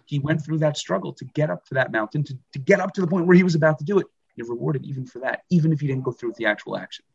He 0.06 0.20
went 0.20 0.44
through 0.44 0.60
that 0.60 0.78
struggle 0.78 1.14
to 1.14 1.26
get 1.26 1.50
up 1.50 1.66
to 1.66 1.76
that 1.76 1.92
mountain, 1.92 2.24
to, 2.24 2.38
to 2.54 2.60
get 2.60 2.80
up 2.80 2.94
to 2.94 3.02
the 3.02 3.08
point 3.08 3.28
where 3.28 3.36
he 3.36 3.44
was 3.44 3.56
about 3.56 3.80
to 3.80 3.86
do 3.86 4.00
it. 4.00 4.08
You're 4.36 4.48
rewarded 4.48 4.86
even 4.86 5.06
for 5.06 5.20
that, 5.20 5.42
even 5.50 5.72
if 5.72 5.82
you 5.82 5.88
didn't 5.88 6.04
go 6.04 6.12
through 6.12 6.30
with 6.30 6.38
the 6.38 6.48
actual 6.48 6.78
action. 6.78 7.06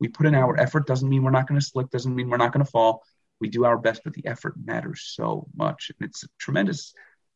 We 0.00 0.08
put 0.08 0.26
in 0.26 0.34
our 0.34 0.58
effort, 0.60 0.86
doesn't 0.86 1.08
mean 1.08 1.22
we're 1.22 1.30
not 1.30 1.46
going 1.46 1.60
to 1.60 1.66
slip, 1.66 1.90
doesn't 1.90 2.14
mean 2.14 2.28
we're 2.28 2.36
not 2.36 2.52
going 2.52 2.64
to 2.64 2.70
fall. 2.70 3.02
We 3.40 3.48
do 3.48 3.64
our 3.64 3.78
best, 3.78 4.02
but 4.04 4.14
the 4.14 4.26
effort 4.26 4.54
matters 4.62 5.02
so 5.04 5.46
much. 5.56 5.90
And 5.98 6.08
it's 6.08 6.24
a 6.24 6.28
tremendous 6.38 6.92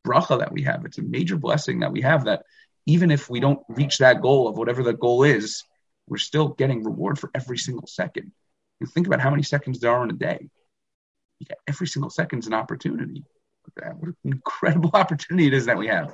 bracha 0.06 0.40
that 0.40 0.52
we 0.52 0.62
have. 0.62 0.84
It's 0.84 0.98
a 0.98 1.02
major 1.02 1.36
blessing 1.36 1.80
that 1.80 1.92
we 1.92 2.02
have 2.02 2.24
that 2.24 2.42
even 2.86 3.10
if 3.10 3.30
we 3.30 3.40
don't 3.40 3.60
reach 3.68 3.98
that 3.98 4.20
goal 4.20 4.48
of 4.48 4.58
whatever 4.58 4.82
the 4.82 4.92
goal 4.92 5.22
is, 5.22 5.62
we're 6.08 6.18
still 6.18 6.48
getting 6.48 6.82
reward 6.84 7.18
for 7.18 7.30
every 7.34 7.58
single 7.58 7.86
second. 7.86 8.32
You 8.80 8.86
think 8.86 9.06
about 9.06 9.20
how 9.20 9.30
many 9.30 9.42
seconds 9.42 9.80
there 9.80 9.92
are 9.92 10.02
in 10.04 10.10
a 10.10 10.14
day 10.14 10.48
Yeah, 11.40 11.54
every 11.68 11.86
single 11.86 12.10
second 12.10 12.40
is 12.40 12.46
an 12.46 12.54
opportunity. 12.54 13.24
What 13.74 13.86
an 14.02 14.16
incredible 14.24 14.90
opportunity 14.94 15.46
it 15.46 15.54
is 15.54 15.66
that 15.66 15.78
we 15.78 15.86
have. 15.86 16.12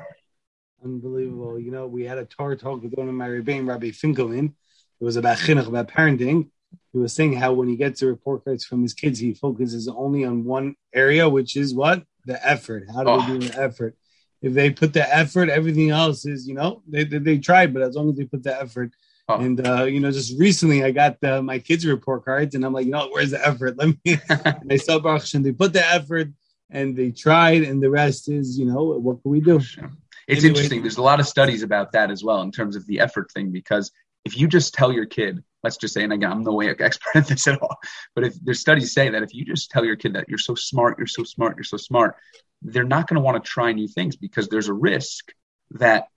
Unbelievable. 0.84 1.58
You 1.58 1.70
know, 1.70 1.86
we 1.86 2.04
had 2.04 2.18
a 2.18 2.24
Torah 2.24 2.56
talk 2.56 2.82
with 2.82 2.92
one 2.94 3.08
of 3.08 3.14
my 3.14 3.28
Rebbeim, 3.28 3.66
Rabbi 3.66 3.90
Finkelman. 3.90 4.52
It 5.00 5.04
was 5.04 5.16
about 5.16 5.38
chinuch, 5.38 5.66
about 5.66 5.88
parenting. 5.88 6.50
He 6.92 6.98
was 6.98 7.12
saying 7.12 7.34
how 7.34 7.52
when 7.52 7.68
he 7.68 7.76
gets 7.76 8.00
the 8.00 8.06
report 8.06 8.44
cards 8.44 8.64
from 8.64 8.82
his 8.82 8.94
kids, 8.94 9.18
he 9.18 9.34
focuses 9.34 9.88
only 9.88 10.24
on 10.24 10.44
one 10.44 10.76
area, 10.94 11.28
which 11.28 11.56
is 11.56 11.74
what? 11.74 12.04
The 12.26 12.44
effort. 12.46 12.84
How 12.94 13.04
do 13.04 13.10
oh. 13.10 13.20
they 13.20 13.38
do 13.38 13.48
the 13.48 13.60
effort? 13.60 13.96
If 14.40 14.52
they 14.52 14.70
put 14.70 14.92
the 14.92 15.14
effort, 15.14 15.48
everything 15.48 15.90
else 15.90 16.24
is, 16.24 16.46
you 16.46 16.54
know, 16.54 16.82
they, 16.86 17.04
they, 17.04 17.18
they 17.18 17.38
tried, 17.38 17.72
but 17.72 17.82
as 17.82 17.96
long 17.96 18.10
as 18.10 18.16
they 18.16 18.24
put 18.24 18.44
the 18.44 18.60
effort, 18.60 18.92
Oh. 19.28 19.40
And 19.40 19.66
uh, 19.66 19.84
you 19.84 20.00
know, 20.00 20.10
just 20.10 20.38
recently 20.38 20.82
I 20.82 20.90
got 20.90 21.20
the, 21.20 21.42
my 21.42 21.58
kids' 21.58 21.84
report 21.84 22.24
cards, 22.24 22.54
and 22.54 22.64
I'm 22.64 22.72
like, 22.72 22.86
you 22.86 22.92
know, 22.92 23.08
where's 23.10 23.30
the 23.30 23.46
effort? 23.46 23.76
Let 23.76 23.88
me. 23.88 24.18
they 24.64 24.78
saw 24.78 24.98
Baruch 24.98 25.34
and 25.34 25.44
they 25.44 25.52
put 25.52 25.74
the 25.74 25.86
effort, 25.86 26.28
and 26.70 26.96
they 26.96 27.10
tried, 27.10 27.62
and 27.62 27.82
the 27.82 27.90
rest 27.90 28.28
is, 28.28 28.58
you 28.58 28.64
know, 28.64 28.82
what 28.82 29.22
can 29.22 29.30
we 29.30 29.40
do? 29.40 29.56
It's 29.56 29.80
anyway. 30.28 30.48
interesting. 30.48 30.82
There's 30.82 30.96
a 30.96 31.02
lot 31.02 31.20
of 31.20 31.26
studies 31.26 31.62
about 31.62 31.92
that 31.92 32.10
as 32.10 32.24
well 32.24 32.40
in 32.42 32.52
terms 32.52 32.74
of 32.74 32.86
the 32.86 33.00
effort 33.00 33.30
thing, 33.32 33.50
because 33.50 33.92
if 34.24 34.38
you 34.38 34.48
just 34.48 34.74
tell 34.74 34.92
your 34.92 35.06
kid, 35.06 35.42
let's 35.62 35.76
just 35.76 35.94
say, 35.94 36.04
and 36.04 36.12
again, 36.12 36.32
I'm 36.32 36.42
no 36.42 36.52
way 36.52 36.70
expert 36.78 37.16
at 37.16 37.26
this 37.26 37.46
at 37.46 37.60
all, 37.60 37.76
but 38.14 38.24
if 38.24 38.34
there's 38.42 38.60
studies 38.60 38.92
say 38.92 39.10
that 39.10 39.22
if 39.22 39.34
you 39.34 39.44
just 39.44 39.70
tell 39.70 39.84
your 39.84 39.96
kid 39.96 40.14
that 40.14 40.28
you're 40.28 40.38
so 40.38 40.54
smart, 40.54 40.98
you're 40.98 41.06
so 41.06 41.24
smart, 41.24 41.56
you're 41.56 41.64
so 41.64 41.76
smart, 41.76 42.16
they're 42.62 42.84
not 42.84 43.08
going 43.08 43.16
to 43.16 43.20
want 43.22 43.42
to 43.42 43.50
try 43.50 43.72
new 43.72 43.88
things 43.88 44.16
because 44.16 44.48
there's 44.48 44.68
a 44.68 44.72
risk 44.72 45.32
that 45.72 46.08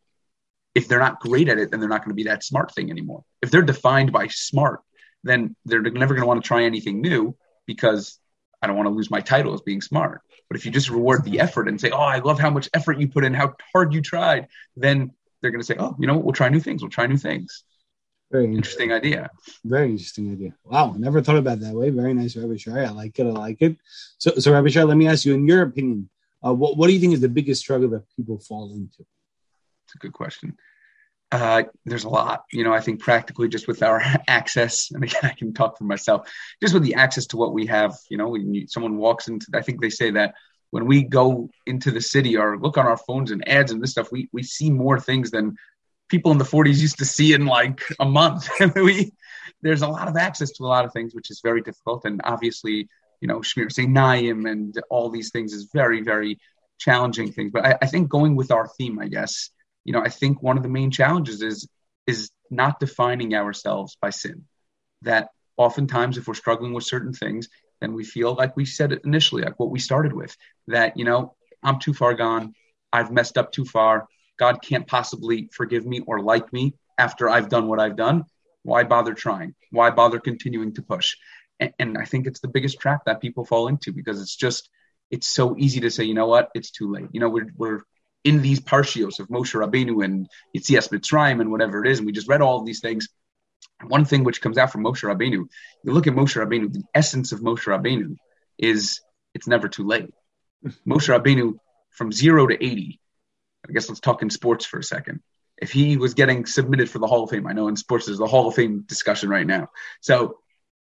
if 0.73 0.87
they're 0.87 0.99
not 0.99 1.19
great 1.19 1.49
at 1.49 1.57
it, 1.57 1.71
then 1.71 1.79
they're 1.79 1.89
not 1.89 2.01
going 2.01 2.11
to 2.11 2.15
be 2.15 2.23
that 2.23 2.43
smart 2.43 2.73
thing 2.73 2.89
anymore. 2.89 3.23
If 3.41 3.51
they're 3.51 3.61
defined 3.61 4.11
by 4.11 4.27
smart, 4.27 4.81
then 5.23 5.55
they're 5.65 5.81
never 5.81 6.13
going 6.13 6.23
to 6.23 6.27
want 6.27 6.43
to 6.43 6.47
try 6.47 6.63
anything 6.63 7.01
new 7.01 7.35
because 7.65 8.19
I 8.61 8.67
don't 8.67 8.75
want 8.75 8.87
to 8.87 8.93
lose 8.93 9.11
my 9.11 9.21
title 9.21 9.53
as 9.53 9.61
being 9.61 9.81
smart. 9.81 10.21
But 10.49 10.57
if 10.57 10.65
you 10.65 10.71
just 10.71 10.89
reward 10.89 11.23
the 11.23 11.39
effort 11.39 11.67
and 11.67 11.79
say, 11.79 11.91
"Oh, 11.91 11.97
I 11.97 12.19
love 12.19 12.39
how 12.39 12.49
much 12.49 12.69
effort 12.73 12.99
you 12.99 13.07
put 13.07 13.23
in, 13.23 13.33
how 13.33 13.55
hard 13.73 13.93
you 13.93 14.01
tried," 14.01 14.47
then 14.75 15.11
they're 15.41 15.51
going 15.51 15.61
to 15.61 15.65
say, 15.65 15.75
"Oh, 15.79 15.95
you 15.99 16.07
know 16.07 16.15
what? 16.15 16.25
We'll 16.25 16.33
try 16.33 16.49
new 16.49 16.59
things. 16.59 16.81
We'll 16.81 16.91
try 16.91 17.07
new 17.07 17.17
things." 17.17 17.63
Very 18.31 18.45
interesting, 18.45 18.91
interesting 18.91 19.13
idea. 19.13 19.29
Very 19.65 19.89
interesting 19.89 20.31
idea. 20.31 20.53
Wow, 20.63 20.93
never 20.97 21.21
thought 21.21 21.37
about 21.37 21.59
that 21.59 21.73
way. 21.73 21.89
Very 21.89 22.13
nice, 22.13 22.35
Rabbi 22.35 22.55
Shai. 22.57 22.85
I 22.85 22.89
like 22.89 23.19
it. 23.19 23.25
I 23.25 23.31
like 23.31 23.61
it. 23.61 23.77
So, 24.19 24.31
so 24.35 24.53
Rabbi 24.53 24.69
Shai, 24.69 24.83
let 24.83 24.95
me 24.95 25.07
ask 25.07 25.25
you, 25.25 25.33
in 25.33 25.45
your 25.45 25.63
opinion, 25.63 26.09
uh, 26.45 26.53
what 26.53 26.77
what 26.77 26.87
do 26.87 26.93
you 26.93 26.99
think 26.99 27.13
is 27.13 27.21
the 27.21 27.29
biggest 27.29 27.61
struggle 27.61 27.89
that 27.89 28.03
people 28.15 28.39
fall 28.39 28.73
into? 28.73 29.05
It's 29.91 29.95
a 29.95 30.07
good 30.07 30.13
question. 30.13 30.57
Uh, 31.33 31.63
there's 31.86 32.05
a 32.05 32.10
lot, 32.10 32.45
you 32.51 32.63
know, 32.63 32.74
I 32.74 32.79
think 32.79 33.01
practically 33.01 33.50
just 33.50 33.67
with 33.67 33.83
our 33.83 34.01
access, 34.27 34.91
and 34.91 35.03
again, 35.03 35.21
I 35.24 35.33
can 35.33 35.53
talk 35.53 35.77
for 35.77 35.83
myself, 35.83 36.29
just 36.62 36.74
with 36.74 36.83
the 36.83 36.95
access 36.95 37.25
to 37.27 37.38
what 37.38 37.53
we 37.53 37.65
have, 37.65 37.95
you 38.10 38.17
know, 38.17 38.29
when 38.29 38.67
someone 38.67 38.98
walks 38.98 39.27
into, 39.27 39.48
I 39.53 39.62
think 39.62 39.81
they 39.81 39.89
say 39.89 40.12
that 40.12 40.36
when 40.69 40.86
we 40.86 41.03
go 41.03 41.50
into 41.65 41.91
the 41.91 42.00
city 42.00 42.38
or 42.38 42.57
look 42.57 42.77
on 42.77 42.86
our 42.86 42.98
phones 42.98 43.31
and 43.31 43.48
ads 43.48 43.71
and 43.71 43.83
this 43.83 43.91
stuff, 43.91 44.12
we 44.12 44.29
we 44.31 44.43
see 44.43 44.69
more 44.69 44.98
things 44.98 45.31
than 45.31 45.57
people 46.07 46.31
in 46.31 46.38
the 46.38 46.45
40s 46.45 46.79
used 46.79 47.00
to 47.00 47.05
see 47.05 47.33
in 47.33 47.45
like 47.45 47.81
a 48.00 48.05
month. 48.05 48.50
we 48.75 49.12
there's 49.62 49.81
a 49.81 49.88
lot 49.88 50.07
of 50.07 50.15
access 50.15 50.51
to 50.51 50.63
a 50.63 50.67
lot 50.67 50.86
of 50.86 50.93
things, 50.93 51.13
which 51.13 51.29
is 51.29 51.41
very 51.43 51.62
difficult. 51.62 52.05
And 52.05 52.21
obviously, 52.24 52.88
you 53.19 53.27
know, 53.27 53.39
Shmiras 53.39 53.77
Einayim 53.77 54.50
and 54.50 54.74
all 54.89 55.10
these 55.10 55.31
things 55.31 55.53
is 55.53 55.69
very, 55.74 56.01
very 56.01 56.39
challenging 56.79 57.31
things. 57.33 57.51
But 57.53 57.65
I, 57.65 57.77
I 57.81 57.86
think 57.86 58.10
going 58.10 58.36
with 58.36 58.51
our 58.51 58.67
theme, 58.67 58.98
I 59.00 59.07
guess, 59.07 59.50
you 59.83 59.93
know, 59.93 60.01
I 60.01 60.09
think 60.09 60.41
one 60.41 60.57
of 60.57 60.63
the 60.63 60.69
main 60.69 60.91
challenges 60.91 61.41
is 61.41 61.67
is 62.07 62.31
not 62.50 62.79
defining 62.79 63.33
ourselves 63.33 63.97
by 64.01 64.09
sin. 64.09 64.45
That 65.03 65.29
oftentimes, 65.57 66.17
if 66.17 66.27
we're 66.27 66.33
struggling 66.33 66.73
with 66.73 66.83
certain 66.83 67.13
things, 67.13 67.50
then 67.79 67.93
we 67.93 68.03
feel 68.03 68.33
like 68.33 68.55
we 68.55 68.65
said 68.65 68.91
it 68.91 69.01
initially, 69.05 69.43
like 69.43 69.59
what 69.59 69.71
we 69.71 69.79
started 69.79 70.13
with, 70.13 70.35
that 70.67 70.97
you 70.97 71.05
know, 71.05 71.35
I'm 71.63 71.79
too 71.79 71.93
far 71.93 72.13
gone, 72.13 72.53
I've 72.91 73.11
messed 73.11 73.38
up 73.38 73.51
too 73.51 73.65
far. 73.65 74.07
God 74.38 74.61
can't 74.61 74.88
possibly 74.88 75.50
forgive 75.51 75.85
me 75.85 76.01
or 76.01 76.21
like 76.21 76.51
me 76.51 76.73
after 76.97 77.29
I've 77.29 77.50
done 77.50 77.67
what 77.67 77.79
I've 77.79 77.95
done. 77.95 78.25
Why 78.63 78.83
bother 78.83 79.13
trying? 79.13 79.55
Why 79.71 79.89
bother 79.89 80.19
continuing 80.19 80.73
to 80.75 80.81
push? 80.81 81.15
And, 81.59 81.73
and 81.79 81.97
I 81.97 82.05
think 82.05 82.27
it's 82.27 82.39
the 82.39 82.47
biggest 82.47 82.79
trap 82.79 83.05
that 83.05 83.21
people 83.21 83.45
fall 83.45 83.67
into 83.67 83.91
because 83.91 84.21
it's 84.21 84.35
just 84.35 84.69
it's 85.09 85.27
so 85.27 85.55
easy 85.57 85.81
to 85.81 85.91
say, 85.91 86.05
you 86.05 86.13
know 86.13 86.27
what, 86.27 86.50
it's 86.55 86.71
too 86.71 86.91
late. 86.91 87.09
You 87.11 87.19
know, 87.19 87.29
we're 87.29 87.51
we're 87.55 87.81
in 88.23 88.41
these 88.41 88.59
parshios 88.59 89.19
of 89.19 89.27
Moshe 89.29 89.53
Rabbeinu 89.55 90.03
and 90.03 90.27
Yitzias 90.55 90.89
Mitzrayim 90.89 91.41
and 91.41 91.51
whatever 91.51 91.83
it 91.83 91.89
is, 91.89 91.99
and 91.99 92.05
we 92.05 92.11
just 92.11 92.27
read 92.27 92.41
all 92.41 92.59
of 92.59 92.65
these 92.65 92.79
things. 92.79 93.07
One 93.87 94.05
thing 94.05 94.23
which 94.23 94.41
comes 94.41 94.57
out 94.57 94.71
from 94.71 94.83
Moshe 94.83 95.03
Rabbeinu, 95.03 95.45
you 95.83 95.91
look 95.91 96.07
at 96.07 96.13
Moshe 96.13 96.35
Rabbeinu, 96.35 96.71
the 96.71 96.83
essence 96.93 97.31
of 97.31 97.39
Moshe 97.39 97.65
Rabbeinu 97.65 98.15
is 98.57 99.01
it's 99.33 99.47
never 99.47 99.67
too 99.67 99.85
late. 99.85 100.09
Moshe 100.87 101.09
Rabbeinu 101.09 101.55
from 101.89 102.11
zero 102.11 102.47
to 102.47 102.53
80, 102.53 102.99
I 103.67 103.73
guess 103.73 103.89
let's 103.89 103.99
talk 103.99 104.21
in 104.21 104.29
sports 104.29 104.65
for 104.65 104.79
a 104.79 104.83
second. 104.83 105.21
If 105.57 105.71
he 105.71 105.97
was 105.97 106.13
getting 106.13 106.45
submitted 106.45 106.89
for 106.89 106.99
the 106.99 107.07
Hall 107.07 107.23
of 107.23 107.29
Fame, 107.29 107.47
I 107.47 107.53
know 107.53 107.67
in 107.67 107.75
sports 107.75 108.05
there's 108.05 108.17
the 108.17 108.27
Hall 108.27 108.47
of 108.47 108.55
Fame 108.55 108.83
discussion 108.87 109.29
right 109.29 109.45
now. 109.45 109.69
So 109.99 110.37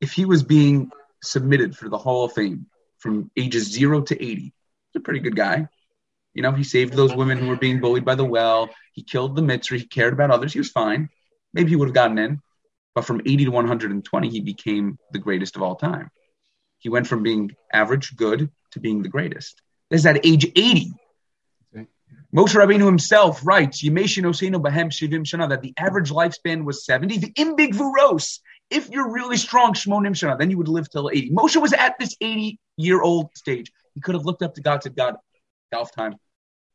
if 0.01 0.13
he 0.13 0.25
was 0.25 0.43
being 0.43 0.91
submitted 1.23 1.77
for 1.77 1.89
the 1.89 1.99
Hall 1.99 2.25
of 2.25 2.33
Fame 2.33 2.67
from 2.99 3.31
ages 3.37 3.71
zero 3.71 4.03
to 4.03 4.15
80, 4.15 4.43
he's 4.43 4.53
a 4.97 5.01
pretty 5.01 5.21
good 5.21 5.37
guy. 5.37 5.69
You 6.35 6.43
know, 6.43 6.53
he 6.53 6.65
saved 6.65 6.93
those 6.95 7.15
women 7.15 7.39
who 7.39 7.47
were 7.47 7.57
being 7.57 7.81
bullied 7.81 8.05
by 8.05 8.17
the 8.17 8.25
well. 8.25 8.69
He 8.93 9.03
killed 9.03 9.37
the 9.37 9.43
Mitzri. 9.43 9.79
He 9.79 9.87
cared 9.87 10.13
about 10.13 10.31
others. 10.31 10.53
He 10.53 10.59
was 10.59 10.71
fine. 10.71 11.09
Maybe 11.53 11.71
he 11.71 11.77
would 11.77 11.89
have 11.89 11.95
gotten 11.95 12.19
in. 12.19 12.41
But 12.95 13.05
from 13.05 13.21
80 13.25 13.47
to 13.47 13.51
120, 13.51 14.29
he 14.29 14.41
became 14.41 14.99
the 15.13 15.19
greatest 15.19 15.57
of 15.57 15.63
all 15.63 15.77
time. 15.77 16.11
He 16.79 16.89
went 16.89 17.07
from 17.07 17.23
being 17.23 17.53
average, 17.73 18.17
good, 18.17 18.51
to 18.73 18.81
being 18.81 19.03
the 19.03 19.09
greatest. 19.09 19.61
This 19.91 20.01
is 20.01 20.07
at 20.07 20.25
age 20.27 20.45
80. 20.45 20.93
Okay. 21.75 21.87
Moshe 22.35 22.55
Rabbeinu 22.55 22.85
himself 22.85 23.45
writes, 23.45 23.83
Yemeshin 23.83 24.25
Oseinu 24.25 24.63
Bahem 24.63 24.91
Shivim 24.91 25.25
Shana, 25.25 25.49
that 25.49 25.63
the 25.63 25.73
average 25.77 26.11
lifespan 26.11 26.65
was 26.65 26.85
70. 26.85 27.19
The 27.19 27.33
imbig 27.33 27.75
vuros, 27.75 28.41
if 28.71 28.91
you're 28.91 29.11
really 29.11 29.37
strong, 29.37 29.75
shmonim 29.75 30.15
shana, 30.15 30.39
then 30.39 30.51
you 30.51 30.59
would 30.59 30.69
live 30.69 30.91
till 30.91 31.11
80. 31.11 31.31
Moshe 31.31 31.61
was 31.61 31.73
at 31.73 31.99
this 31.99 32.17
80 32.21 32.59
year 32.77 33.01
old 33.01 33.31
stage. 33.37 33.73
He 33.95 34.01
could 34.01 34.15
have 34.15 34.25
looked 34.25 34.43
up 34.43 34.55
to 34.55 34.61
God, 34.61 34.83
said, 34.83 34.97
God, 34.97 35.17
golf 35.73 35.93
time. 35.93 36.17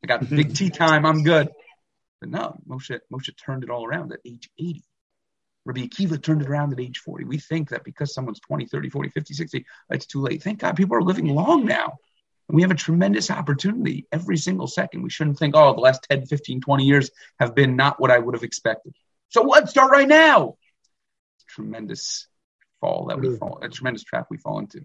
I 0.02 0.06
got 0.06 0.28
big 0.30 0.54
tea 0.54 0.70
time. 0.70 1.04
I'm 1.06 1.22
good. 1.22 1.48
But 2.20 2.30
no, 2.30 2.60
Moshe, 2.68 2.98
Moshe 3.12 3.30
turned 3.36 3.64
it 3.64 3.70
all 3.70 3.86
around 3.86 4.12
at 4.12 4.20
age 4.24 4.50
80. 4.58 4.82
Rabbi 5.64 5.86
Akiva 5.86 6.22
turned 6.22 6.42
it 6.42 6.48
around 6.48 6.72
at 6.72 6.80
age 6.80 6.98
40. 6.98 7.24
We 7.24 7.38
think 7.38 7.70
that 7.70 7.84
because 7.84 8.14
someone's 8.14 8.40
20, 8.40 8.66
30, 8.66 8.90
40, 8.90 9.10
50, 9.10 9.34
60, 9.34 9.66
it's 9.90 10.06
too 10.06 10.22
late. 10.22 10.42
Thank 10.42 10.60
God 10.60 10.76
people 10.76 10.96
are 10.96 11.02
living 11.02 11.26
long 11.26 11.66
now. 11.66 11.98
And 12.48 12.56
we 12.56 12.62
have 12.62 12.70
a 12.70 12.76
tremendous 12.76 13.30
opportunity 13.30 14.06
every 14.10 14.36
single 14.36 14.66
second. 14.66 15.02
We 15.02 15.10
shouldn't 15.10 15.38
think, 15.38 15.54
oh, 15.54 15.74
the 15.74 15.80
last 15.80 16.06
10, 16.10 16.26
15, 16.26 16.62
20 16.62 16.84
years 16.84 17.10
have 17.38 17.54
been 17.54 17.76
not 17.76 18.00
what 18.00 18.10
I 18.10 18.18
would 18.18 18.34
have 18.34 18.42
expected. 18.42 18.94
So 19.28 19.42
what? 19.42 19.68
Start 19.68 19.92
right 19.92 20.08
now. 20.08 20.56
Tremendous 21.48 22.26
fall 22.80 23.06
that 23.06 23.20
we 23.20 23.36
fall, 23.36 23.60
a 23.62 23.68
tremendous 23.68 24.02
trap 24.02 24.26
we 24.30 24.38
fall 24.38 24.58
into. 24.58 24.80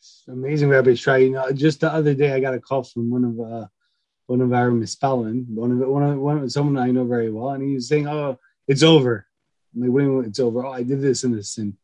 It's 0.00 0.24
amazing, 0.28 0.70
Rabbi 0.70 0.94
Shai. 0.94 1.18
You 1.18 1.30
know, 1.32 1.52
just 1.52 1.80
the 1.80 1.92
other 1.92 2.14
day, 2.14 2.32
I 2.32 2.40
got 2.40 2.54
a 2.54 2.58
call 2.60 2.84
from 2.84 3.10
one 3.10 3.22
of 3.22 3.38
uh, 3.38 3.66
one 4.28 4.40
of 4.40 4.50
our 4.54 4.70
mispallelim, 4.70 5.46
one 5.48 5.72
of 5.72 5.86
one 5.86 6.02
of 6.02 6.18
one 6.18 6.38
of 6.38 6.50
someone 6.50 6.82
I 6.82 6.90
know 6.90 7.04
very 7.04 7.30
well, 7.30 7.50
and 7.50 7.62
he 7.62 7.74
was 7.74 7.86
saying, 7.86 8.08
"Oh, 8.08 8.38
it's 8.66 8.82
over." 8.82 9.26
I'm 9.74 9.82
like, 9.82 9.90
"When 9.90 10.24
it's 10.24 10.40
over?" 10.40 10.64
Oh, 10.64 10.72
I 10.72 10.84
did 10.84 11.02
this 11.02 11.24
and 11.24 11.34
this, 11.34 11.58
and 11.58 11.74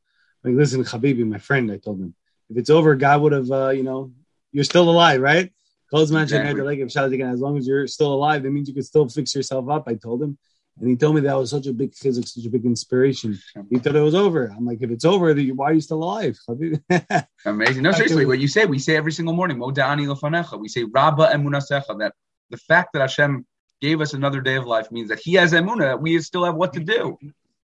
I'm 0.43 0.53
like, 0.53 0.59
"Listen, 0.59 0.83
Habibi, 0.83 1.29
my 1.29 1.37
friend," 1.37 1.71
I 1.71 1.77
told 1.77 2.01
him, 2.01 2.15
"If 2.49 2.57
it's 2.57 2.71
over, 2.71 2.95
God 2.95 3.21
would 3.21 3.33
have, 3.33 3.51
uh, 3.51 3.69
you 3.69 3.83
know, 3.83 4.13
you're 4.51 4.65
still 4.65 4.89
alive, 4.89 5.21
right?" 5.21 5.53
Close 5.91 6.11
mention 6.11 6.41
exactly. 6.41 6.63
like 6.63 6.81
as 6.81 7.41
long 7.41 7.59
as 7.59 7.67
you're 7.67 7.87
still 7.87 8.15
alive, 8.15 8.43
that 8.43 8.51
means 8.51 8.67
you 8.67 8.75
can 8.75 8.83
still 8.83 9.09
fix 9.11 9.35
yourself 9.35 9.69
up. 9.69 9.85
I 9.87 9.95
told 9.95 10.23
him, 10.23 10.39
and 10.79 10.89
he 10.91 10.97
told 10.97 11.15
me 11.15 11.23
that 11.23 11.37
was 11.37 11.51
such 11.51 11.67
a 11.67 11.73
big 11.73 11.95
physics, 11.95 12.35
such 12.35 12.45
a 12.45 12.51
big 12.51 12.67
inspiration. 12.67 13.39
He 13.71 13.79
thought 13.79 13.97
it 13.97 14.01
was 14.01 14.15
over. 14.15 14.53
I'm 14.55 14.67
like, 14.67 14.83
if 14.83 14.91
it's 14.91 15.07
over, 15.07 15.35
why 15.35 15.71
are 15.71 15.73
you 15.73 15.81
still 15.81 16.03
alive? 16.03 16.39
Amazing. 17.47 17.83
No, 17.83 17.93
seriously, 17.93 18.27
what 18.27 18.39
you 18.39 18.49
say, 18.49 18.67
we 18.67 18.79
say 18.79 18.97
every 18.97 19.12
single 19.12 19.35
morning, 19.35 19.57
Moda'ani. 19.59 20.61
We 20.61 20.69
say 20.69 20.85
Rabba 20.85 21.31
emunasecha, 21.33 21.99
that 22.01 22.12
the 22.51 22.59
fact 22.59 22.93
that 22.93 23.01
Hashem 23.01 23.47
gave 23.81 24.01
us 24.03 24.12
another 24.12 24.41
day 24.43 24.57
of 24.57 24.67
life 24.67 24.91
means 24.93 25.09
that 25.09 25.19
He 25.19 25.35
has 25.35 25.53
emuna. 25.53 25.99
We 25.99 26.21
still 26.21 26.45
have 26.45 26.57
what 26.57 26.75
to 26.75 26.81
do. 26.81 27.17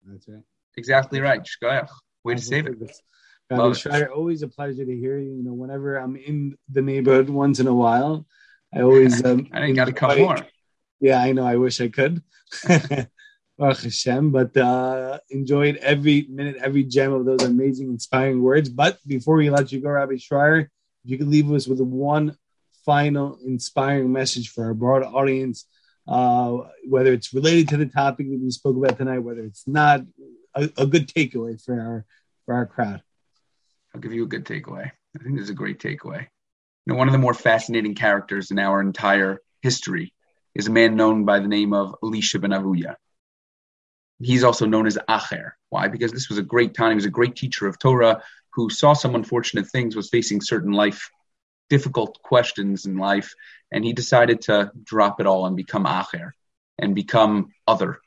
That's 0.05 0.27
right. 0.27 0.43
Exactly 0.77 1.19
right. 1.19 1.41
Shkoyach. 1.41 1.89
Way 2.23 2.35
to 2.35 2.41
save 2.41 2.67
it. 2.67 3.01
God, 3.49 3.75
Shire, 3.75 4.11
always 4.11 4.43
a 4.43 4.47
pleasure 4.47 4.85
to 4.85 4.95
hear 4.95 5.17
you. 5.17 5.31
You 5.31 5.43
know, 5.43 5.53
whenever 5.53 5.97
I'm 5.97 6.15
in 6.15 6.55
the 6.69 6.83
neighborhood 6.83 7.29
once 7.29 7.59
in 7.59 7.65
a 7.65 7.73
while, 7.73 8.27
I 8.73 8.81
always 8.81 9.25
um, 9.25 9.47
I 9.53 9.71
got 9.71 9.85
to 9.85 9.93
come 9.93 10.19
more. 10.19 10.37
Yeah, 10.99 11.21
I 11.21 11.31
know. 11.31 11.45
I 11.45 11.55
wish 11.55 11.81
I 11.81 11.89
could. 11.89 12.21
Hashem, 13.59 14.31
but 14.31 14.55
uh, 14.55 15.19
enjoyed 15.29 15.77
every 15.77 16.25
minute, 16.29 16.57
every 16.61 16.83
gem 16.83 17.13
of 17.13 17.25
those 17.25 17.43
amazing, 17.43 17.89
inspiring 17.89 18.41
words. 18.41 18.69
But 18.69 18.97
before 19.05 19.35
we 19.35 19.49
let 19.49 19.71
you 19.71 19.81
go, 19.81 19.89
Rabbi 19.89 20.13
Schreier, 20.13 20.61
if 20.61 20.69
you 21.03 21.17
could 21.17 21.27
leave 21.27 21.51
us 21.51 21.67
with 21.67 21.81
one 21.81 22.37
final 22.85 23.37
inspiring 23.45 24.11
message 24.13 24.49
for 24.49 24.65
our 24.65 24.73
broad 24.73 25.03
audience, 25.03 25.65
uh, 26.07 26.57
whether 26.87 27.11
it's 27.11 27.33
related 27.33 27.67
to 27.69 27.77
the 27.77 27.85
topic 27.85 28.29
that 28.29 28.39
we 28.41 28.49
spoke 28.49 28.77
about 28.77 28.97
tonight, 28.97 29.19
whether 29.19 29.43
it's 29.43 29.67
not, 29.67 30.01
a, 30.55 30.69
a 30.77 30.85
good 30.87 31.07
takeaway 31.07 31.63
for 31.63 31.79
our 31.79 32.05
for 32.45 32.55
our 32.55 32.65
crowd. 32.65 33.01
I'll 33.93 34.01
give 34.01 34.13
you 34.13 34.23
a 34.23 34.27
good 34.27 34.45
takeaway. 34.45 34.91
I 35.15 35.23
think 35.23 35.35
this 35.35 35.45
is 35.45 35.49
a 35.49 35.55
great 35.55 35.79
takeaway. 35.79 36.21
You 36.85 36.93
know, 36.93 36.95
one 36.95 37.07
of 37.07 37.11
the 37.11 37.19
more 37.19 37.33
fascinating 37.33 37.95
characters 37.95 38.51
in 38.51 38.59
our 38.59 38.81
entire 38.81 39.41
history 39.61 40.13
is 40.59 40.67
a 40.67 40.71
man 40.71 40.95
known 40.95 41.25
by 41.25 41.39
the 41.39 41.47
name 41.47 41.73
of 41.73 41.95
Elisha 42.03 42.37
ben 42.37 42.51
Avuya. 42.51 42.95
He's 44.21 44.43
also 44.43 44.65
known 44.65 44.85
as 44.85 44.97
Acher. 45.09 45.51
Why? 45.69 45.87
Because 45.87 46.11
this 46.11 46.29
was 46.29 46.37
a 46.37 46.43
great 46.43 46.73
time. 46.73 46.91
He 46.91 46.95
was 46.95 47.05
a 47.05 47.09
great 47.09 47.35
teacher 47.37 47.65
of 47.67 47.79
Torah 47.79 48.21
who 48.53 48.69
saw 48.69 48.93
some 48.93 49.15
unfortunate 49.15 49.67
things, 49.67 49.95
was 49.95 50.09
facing 50.09 50.41
certain 50.41 50.73
life, 50.73 51.09
difficult 51.69 52.21
questions 52.21 52.85
in 52.85 52.97
life, 52.97 53.33
and 53.71 53.85
he 53.85 53.93
decided 53.93 54.41
to 54.41 54.71
drop 54.83 55.21
it 55.21 55.27
all 55.27 55.45
and 55.45 55.55
become 55.55 55.85
Acher 55.85 56.31
and 56.77 56.93
become 56.93 57.51
other, 57.65 57.99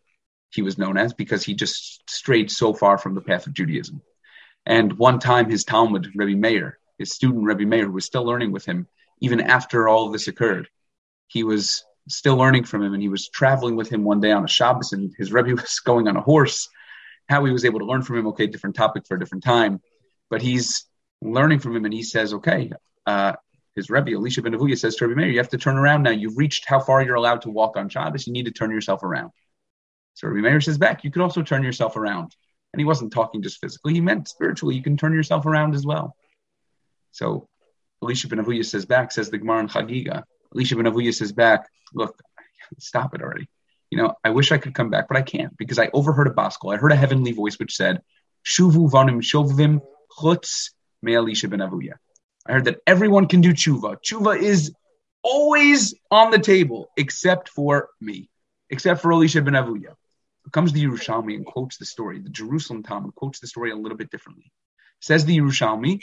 he 0.51 0.61
was 0.61 0.77
known 0.77 0.99
as, 0.99 1.15
because 1.15 1.43
he 1.43 1.55
just 1.55 2.03
strayed 2.11 2.51
so 2.51 2.75
far 2.75 2.99
from 2.99 3.15
the 3.15 3.21
path 3.23 3.47
of 3.47 3.55
Judaism. 3.55 4.03
And 4.67 4.99
one 4.99 5.19
time 5.19 5.49
his 5.49 5.65
Talmud, 5.65 6.11
Rebbe 6.15 6.38
Meir, 6.38 6.79
his 6.99 7.12
student 7.12 7.45
Rebbe 7.45 7.65
Meir, 7.65 7.91
was 7.91 8.05
still 8.05 8.25
learning 8.25 8.53
with 8.53 8.67
him, 8.67 8.88
even 9.21 9.41
after 9.41 9.88
all 9.88 10.11
this 10.11 10.29
occurred, 10.29 10.69
he 11.29 11.45
was 11.45 11.85
still 12.09 12.37
learning 12.37 12.65
from 12.65 12.83
him. 12.83 12.95
And 12.95 13.03
he 13.03 13.09
was 13.09 13.29
traveling 13.29 13.77
with 13.77 13.88
him 13.88 14.05
one 14.05 14.21
day 14.21 14.33
on 14.33 14.45
a 14.45 14.49
Shabbos, 14.49 14.93
and 14.93 15.12
his 15.19 15.33
Rebbe 15.33 15.55
was 15.61 15.81
going 15.81 16.09
on 16.09 16.17
a 16.17 16.21
horse. 16.21 16.69
How 17.29 17.45
he 17.45 17.53
was 17.53 17.65
able 17.65 17.79
to 17.79 17.87
learn 17.87 18.03
from 18.03 18.19
him, 18.19 18.27
okay, 18.29 18.47
different 18.47 18.77
topic 18.77 19.07
for 19.07 19.17
a 19.17 19.21
different 19.21 19.45
time. 19.45 19.81
But 20.29 20.43
he's 20.43 20.85
learning 21.21 21.61
from 21.61 21.77
him, 21.77 21.85
and 21.85 21.95
he 21.95 22.03
says, 22.03 22.35
okay, 22.35 22.73
uh, 23.07 23.35
his 23.75 23.88
Rebbe, 23.88 24.12
Elisha 24.12 24.43
ben 24.43 24.53
Avuya, 24.53 24.79
says 24.79 24.97
to 24.97 25.07
Rebbe 25.07 25.21
Meir, 25.21 25.31
you 25.31 25.38
have 25.38 25.49
to 25.51 25.59
turn 25.59 25.79
around 25.79 26.03
now. 26.03 26.11
You've 26.11 26.37
reached 26.37 26.67
how 26.67 26.81
far 26.81 27.03
you're 27.03 27.15
allowed 27.15 27.43
to 27.43 27.51
walk 27.51 27.77
on 27.77 27.88
Shabbos. 27.88 28.27
You 28.27 28.33
need 28.33 28.45
to 28.45 28.53
turn 28.53 28.71
yourself 28.71 29.03
around. 29.03 29.31
So 30.15 30.29
Rebbe 30.29 30.47
Meir 30.47 30.61
says 30.61 30.79
back, 30.79 31.05
you 31.05 31.11
could 31.11 31.23
also 31.23 31.43
turn 31.43 31.62
yourself 31.62 31.97
around. 31.97 32.35
And 32.73 32.81
he 32.81 32.85
wasn't 32.85 33.12
talking 33.12 33.43
just 33.43 33.61
physically, 33.61 33.95
he 33.95 34.01
meant 34.01 34.29
spiritually. 34.29 34.75
You 34.75 34.83
can 34.83 34.97
turn 34.97 35.12
yourself 35.12 35.47
around 35.47 35.75
as 35.75 35.87
well. 35.87 36.17
So 37.12 37.49
Elisha 38.03 38.29
ben 38.29 38.38
Avuya 38.38 38.65
says 38.65 38.85
back, 38.85 39.12
says 39.12 39.31
the 39.31 39.38
Gemara 39.38 39.61
in 39.61 39.69
Chagiga, 39.69 40.25
Elisha 40.55 40.77
ben 40.77 40.85
Avuya 40.87 41.15
says 41.15 41.33
back, 41.33 41.69
look, 41.95 42.21
stop 42.79 43.15
it 43.15 43.23
already. 43.23 43.49
You 43.91 43.99
know, 43.99 44.15
I 44.25 44.31
wish 44.31 44.53
I 44.53 44.59
could 44.59 44.75
come 44.75 44.91
back, 44.91 45.09
but 45.09 45.17
I 45.17 45.23
can't 45.23 45.57
because 45.57 45.79
I 45.79 45.91
overheard 45.93 46.27
a 46.27 46.31
baskol. 46.31 46.75
I 46.75 46.79
heard 46.79 46.93
a 46.93 46.97
heavenly 46.97 47.33
voice 47.33 47.59
which 47.59 47.77
said, 47.77 48.01
Shuvu 48.45 48.91
vanim 48.91 49.21
shovvim 49.21 49.81
chutz 50.19 50.71
me 51.03 51.15
Elisha 51.15 51.49
ben 51.49 51.61
Avuya. 51.61 51.95
I 52.47 52.53
heard 52.53 52.65
that 52.65 52.81
everyone 52.87 53.29
can 53.29 53.41
do 53.41 53.53
tshuva. 53.53 53.97
Tshuva 54.03 54.41
is 54.41 54.73
always 55.23 55.95
on 56.11 56.31
the 56.31 56.38
table 56.38 56.88
except 56.97 57.49
for 57.49 57.91
me, 58.01 58.31
except 58.71 59.03
for 59.03 59.12
Elisha 59.12 59.43
ben 59.43 59.55
Avuya. 59.55 59.95
Comes 60.51 60.73
the 60.73 60.85
Yerushalmi 60.85 61.35
and 61.37 61.47
quotes 61.47 61.77
the 61.77 61.85
story. 61.85 62.19
The 62.19 62.31
Jerusalem 62.31 62.83
Talmud 62.83 63.15
quotes 63.15 63.38
the 63.38 63.47
story 63.47 63.71
a 63.71 63.77
little 63.77 63.97
bit 63.97 64.11
differently. 64.11 64.51
Says 65.01 65.25
the 65.25 65.38
Yerushalmi, 65.38 66.03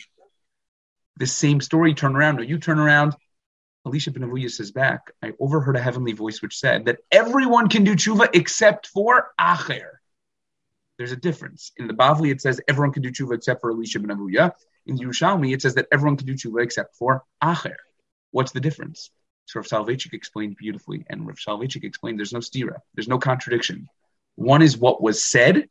the 1.18 1.28
same 1.28 1.60
story 1.60 1.94
turn 1.94 2.16
around. 2.16 2.38
No, 2.38 2.44
you 2.44 2.58
turn 2.58 2.80
around 2.80 3.16
Elisha 3.90 4.12
ben 4.12 4.22
Avuya 4.22 4.52
says 4.52 4.72
back, 4.72 5.12
I 5.24 5.34
overheard 5.40 5.76
a 5.76 5.82
heavenly 5.82 6.14
voice 6.14 6.44
which 6.44 6.60
said 6.60 6.86
that 6.86 7.00
everyone 7.12 7.70
can 7.70 7.84
do 7.84 7.96
tshuva 7.96 8.30
except 8.34 8.86
for 8.88 9.32
Acher. 9.42 9.90
There's 11.00 11.12
a 11.12 11.16
difference. 11.16 11.72
In 11.78 11.88
the 11.88 11.96
Bavli, 11.96 12.32
it 12.32 12.40
says 12.40 12.62
everyone 12.68 12.92
can 12.92 13.02
do 13.02 13.10
tshuva 13.10 13.34
except 13.34 13.62
for 13.62 13.72
Elisha 13.72 14.00
ben 14.00 14.16
Avuya. 14.16 14.52
In 14.86 14.98
Yerushalmi, 15.00 15.56
it 15.56 15.64
says 15.64 15.74
that 15.74 15.88
everyone 15.92 16.18
can 16.18 16.28
do 16.28 16.36
tshuva 16.36 16.62
except 16.62 16.96
for 16.98 17.24
Acher. 17.44 17.78
What's 18.30 18.52
the 18.52 18.60
difference? 18.60 19.10
So 19.46 19.60
Rav 19.60 19.68
Soloveitchik 19.68 20.14
explained 20.14 20.58
beautifully, 20.58 21.04
and 21.10 21.26
Rav 21.26 21.38
Soloveitchik 21.38 21.84
explained 21.84 22.20
there's 22.20 22.34
no 22.34 22.40
stira, 22.40 22.78
there's 22.94 23.08
no 23.08 23.18
contradiction. 23.18 23.88
One 24.36 24.62
is 24.62 24.78
what 24.78 25.02
was 25.02 25.24
said, 25.24 25.68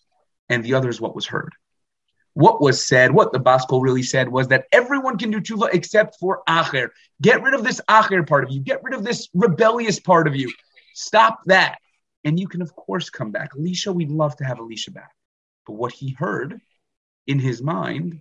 and 0.49 0.65
the 0.65 0.75
other 0.75 0.89
is 0.89 1.01
what 1.01 1.15
was 1.15 1.27
heard. 1.27 1.53
What 2.39 2.61
was 2.61 2.87
said, 2.87 3.11
what 3.11 3.33
the 3.33 3.41
Baskol 3.41 3.83
really 3.83 4.05
said 4.05 4.29
was 4.29 4.47
that 4.47 4.67
everyone 4.71 5.19
can 5.19 5.33
do 5.33 5.41
tshuva 5.41 5.71
except 5.75 6.21
for 6.21 6.43
Acher. 6.49 6.91
Get 7.21 7.43
rid 7.43 7.53
of 7.53 7.65
this 7.65 7.81
Acher 7.89 8.25
part 8.25 8.45
of 8.45 8.53
you. 8.53 8.61
Get 8.61 8.81
rid 8.85 8.95
of 8.95 9.03
this 9.03 9.29
rebellious 9.35 9.99
part 9.99 10.29
of 10.29 10.37
you. 10.37 10.49
Stop 10.95 11.41
that. 11.47 11.79
And 12.23 12.39
you 12.39 12.47
can, 12.47 12.63
of 12.63 12.77
course, 12.77 13.11
come 13.11 13.33
back. 13.33 13.51
Elisha, 13.59 13.93
we'd 13.93 14.13
love 14.13 14.37
to 14.37 14.45
have 14.45 14.61
Elisha 14.61 14.93
back. 14.93 15.11
But 15.67 15.73
what 15.73 15.91
he 15.91 16.11
heard 16.11 16.61
in 17.27 17.41
his 17.41 17.61
mind 17.61 18.21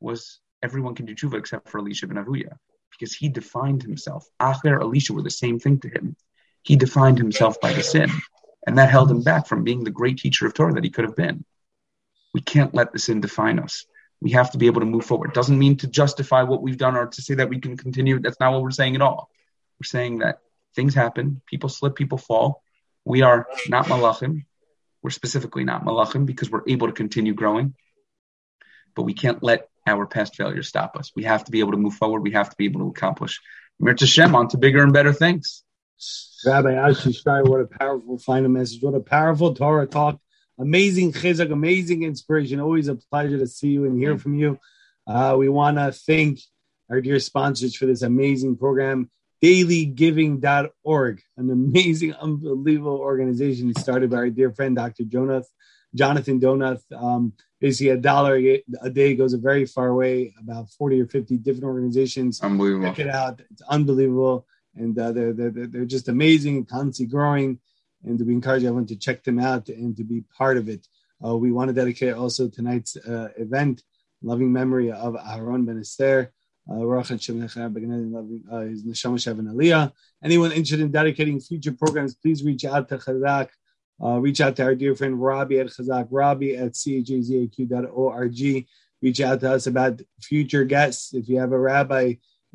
was 0.00 0.40
everyone 0.62 0.94
can 0.94 1.04
do 1.04 1.14
tshuva 1.14 1.34
except 1.34 1.68
for 1.68 1.80
Elisha 1.80 2.06
ben 2.06 2.24
Avuya 2.24 2.56
because 2.98 3.12
he 3.14 3.28
defined 3.28 3.82
himself. 3.82 4.26
Acher, 4.40 4.80
Elisha 4.80 5.12
were 5.12 5.22
the 5.22 5.30
same 5.30 5.58
thing 5.58 5.78
to 5.80 5.88
him. 5.88 6.16
He 6.62 6.76
defined 6.76 7.18
himself 7.18 7.60
by 7.60 7.74
the 7.74 7.82
sin. 7.82 8.10
And 8.66 8.78
that 8.78 8.88
held 8.88 9.10
him 9.10 9.22
back 9.22 9.46
from 9.46 9.62
being 9.62 9.84
the 9.84 9.90
great 9.90 10.16
teacher 10.16 10.46
of 10.46 10.54
Torah 10.54 10.72
that 10.72 10.84
he 10.84 10.90
could 10.90 11.04
have 11.04 11.16
been. 11.16 11.44
We 12.34 12.40
can't 12.40 12.74
let 12.74 12.92
the 12.92 12.98
sin 12.98 13.20
define 13.20 13.58
us. 13.58 13.86
We 14.20 14.32
have 14.32 14.50
to 14.52 14.58
be 14.58 14.66
able 14.66 14.80
to 14.80 14.86
move 14.86 15.04
forward. 15.04 15.32
Doesn't 15.32 15.58
mean 15.58 15.76
to 15.78 15.86
justify 15.86 16.42
what 16.42 16.62
we've 16.62 16.76
done 16.76 16.96
or 16.96 17.06
to 17.06 17.22
say 17.22 17.34
that 17.34 17.48
we 17.48 17.60
can 17.60 17.76
continue. 17.76 18.18
That's 18.20 18.40
not 18.40 18.52
what 18.52 18.62
we're 18.62 18.70
saying 18.70 18.96
at 18.96 19.02
all. 19.02 19.30
We're 19.78 19.86
saying 19.86 20.18
that 20.18 20.40
things 20.74 20.94
happen, 20.94 21.40
people 21.46 21.68
slip, 21.68 21.94
people 21.94 22.18
fall. 22.18 22.62
We 23.04 23.22
are 23.22 23.46
not 23.68 23.86
malachim. 23.86 24.44
We're 25.02 25.10
specifically 25.10 25.64
not 25.64 25.84
malachim 25.84 26.26
because 26.26 26.50
we're 26.50 26.62
able 26.66 26.88
to 26.88 26.92
continue 26.92 27.32
growing. 27.32 27.74
But 28.94 29.02
we 29.02 29.14
can't 29.14 29.42
let 29.42 29.68
our 29.86 30.06
past 30.06 30.34
failures 30.36 30.68
stop 30.68 30.96
us. 30.96 31.12
We 31.14 31.24
have 31.24 31.44
to 31.44 31.50
be 31.50 31.60
able 31.60 31.72
to 31.72 31.78
move 31.78 31.94
forward. 31.94 32.22
We 32.22 32.32
have 32.32 32.50
to 32.50 32.56
be 32.56 32.64
able 32.64 32.80
to 32.80 32.88
accomplish. 32.88 33.40
Mirta 33.80 34.06
Shem 34.06 34.48
to 34.48 34.58
bigger 34.58 34.82
and 34.82 34.92
better 34.92 35.12
things. 35.12 35.62
Rabbi 36.44 36.70
Ashi 36.70 37.48
what 37.48 37.60
a 37.60 37.66
powerful 37.66 38.18
final 38.18 38.50
message. 38.50 38.82
What 38.82 38.94
a 38.94 39.00
powerful 39.00 39.54
Torah 39.54 39.86
talk. 39.86 40.20
Amazing 40.58 41.12
chizuk, 41.12 41.52
amazing 41.52 42.02
inspiration. 42.02 42.60
Always 42.60 42.88
a 42.88 42.96
pleasure 42.96 43.38
to 43.38 43.46
see 43.46 43.68
you 43.68 43.84
and 43.84 43.96
hear 43.96 44.18
from 44.18 44.34
you. 44.34 44.58
Uh, 45.06 45.36
we 45.38 45.48
want 45.48 45.76
to 45.76 45.92
thank 45.92 46.40
our 46.90 47.00
dear 47.00 47.20
sponsors 47.20 47.76
for 47.76 47.86
this 47.86 48.02
amazing 48.02 48.56
program, 48.56 49.10
dailygiving.org, 49.42 51.22
an 51.36 51.50
amazing, 51.50 52.12
unbelievable 52.14 52.98
organization 52.98 53.74
started 53.74 54.10
by 54.10 54.16
our 54.16 54.30
dear 54.30 54.52
friend, 54.52 54.74
Dr. 54.74 55.04
Jonath, 55.04 55.46
Jonathan 55.94 56.40
Donath. 56.40 56.82
Um, 56.92 57.34
basically, 57.60 57.90
a 57.90 57.96
dollar 57.96 58.36
a 58.36 58.90
day 58.90 59.14
goes 59.14 59.34
a 59.34 59.38
very 59.38 59.64
far 59.64 59.94
way, 59.94 60.34
about 60.40 60.70
40 60.70 61.02
or 61.02 61.06
50 61.06 61.36
different 61.38 61.64
organizations. 61.64 62.40
Unbelievable. 62.40 62.88
Check 62.88 62.98
it 62.98 63.08
out. 63.08 63.40
It's 63.50 63.62
unbelievable. 63.62 64.46
And 64.74 64.98
uh, 64.98 65.12
they're, 65.12 65.32
they're, 65.32 65.50
they're 65.50 65.84
just 65.84 66.08
amazing, 66.08 66.66
constantly 66.66 67.10
growing. 67.10 67.58
And 68.04 68.20
we 68.24 68.32
encourage 68.32 68.64
everyone 68.64 68.86
to 68.86 68.96
check 68.96 69.24
them 69.24 69.38
out 69.38 69.68
and 69.68 69.96
to 69.96 70.04
be 70.04 70.22
part 70.36 70.56
of 70.56 70.68
it. 70.68 70.86
Uh, 71.24 71.36
we 71.36 71.50
want 71.50 71.68
to 71.68 71.74
dedicate 71.74 72.14
also 72.14 72.48
tonight's 72.48 72.96
uh, 72.96 73.28
event, 73.36 73.82
loving 74.22 74.52
memory 74.52 74.90
of 74.92 75.16
Aaron 75.28 75.64
Ben 75.64 75.80
Esther. 75.80 76.32
Uh, 76.70 76.86
uh, 76.86 77.08
Anyone 80.22 80.52
interested 80.52 80.80
in 80.80 80.90
dedicating 80.90 81.40
future 81.40 81.72
programs, 81.72 82.14
please 82.14 82.44
reach 82.44 82.64
out 82.64 82.88
to 82.88 82.98
Chazak. 82.98 83.48
Uh, 84.00 84.18
reach 84.20 84.40
out 84.40 84.54
to 84.56 84.62
our 84.62 84.74
dear 84.76 84.94
friend 84.94 85.20
Robbie 85.20 85.58
at 85.58 85.68
Chazak, 85.68 86.08
Robbie 86.10 86.56
at 86.56 86.72
chazaq.org. 86.72 88.36
Reach 89.00 89.20
out 89.20 89.40
to 89.40 89.52
us 89.52 89.66
about 89.66 90.00
future 90.20 90.64
guests. 90.64 91.14
If 91.14 91.28
you 91.28 91.38
have 91.38 91.52
a 91.52 91.58
rabbi 91.58 92.14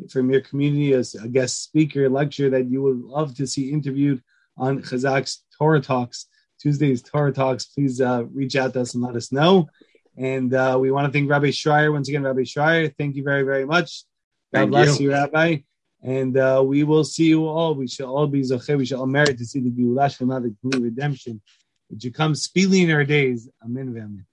from 0.09 0.29
your 0.29 0.41
community, 0.41 0.93
as 0.93 1.15
a 1.15 1.27
guest 1.27 1.63
speaker, 1.63 2.09
lecture 2.09 2.49
that 2.49 2.69
you 2.69 2.81
would 2.81 2.99
love 2.99 3.35
to 3.35 3.47
see 3.47 3.71
interviewed 3.71 4.21
on 4.57 4.81
Chazak's 4.81 5.43
Torah 5.57 5.81
Talks, 5.81 6.27
Tuesday's 6.59 7.01
Torah 7.01 7.33
Talks, 7.33 7.65
please 7.65 7.99
uh, 8.01 8.25
reach 8.31 8.55
out 8.55 8.73
to 8.73 8.81
us 8.81 8.93
and 8.93 9.03
let 9.03 9.15
us 9.15 9.31
know. 9.31 9.67
And 10.17 10.53
uh, 10.53 10.77
we 10.79 10.91
want 10.91 11.07
to 11.07 11.11
thank 11.11 11.29
Rabbi 11.29 11.47
Schreier 11.47 11.91
once 11.91 12.07
again. 12.07 12.23
Rabbi 12.23 12.41
Schreier, 12.41 12.93
thank 12.97 13.15
you 13.15 13.23
very, 13.23 13.43
very 13.43 13.65
much. 13.65 14.03
God 14.53 14.59
thank 14.59 14.71
bless 14.71 14.99
you. 14.99 15.07
you, 15.07 15.11
Rabbi. 15.11 15.57
And 16.03 16.37
uh, 16.37 16.61
we 16.65 16.83
will 16.83 17.03
see 17.03 17.25
you 17.25 17.47
all. 17.47 17.75
We 17.75 17.87
shall 17.87 18.15
all 18.15 18.27
be 18.27 18.41
Zoche. 18.41 18.77
We 18.77 18.85
shall 18.85 18.99
all 18.99 19.07
merit 19.07 19.37
to 19.37 19.45
see 19.45 19.61
the 19.61 19.71
Geulah 19.71 20.09
Shleimah, 20.09 20.53
the 20.63 20.79
redemption, 20.79 21.41
Would 21.89 22.03
you 22.03 22.11
come 22.11 22.35
speedily 22.35 22.81
in 22.81 22.91
our 22.91 23.05
days. 23.05 23.49
Amen. 23.63 23.89
Amen. 23.89 24.25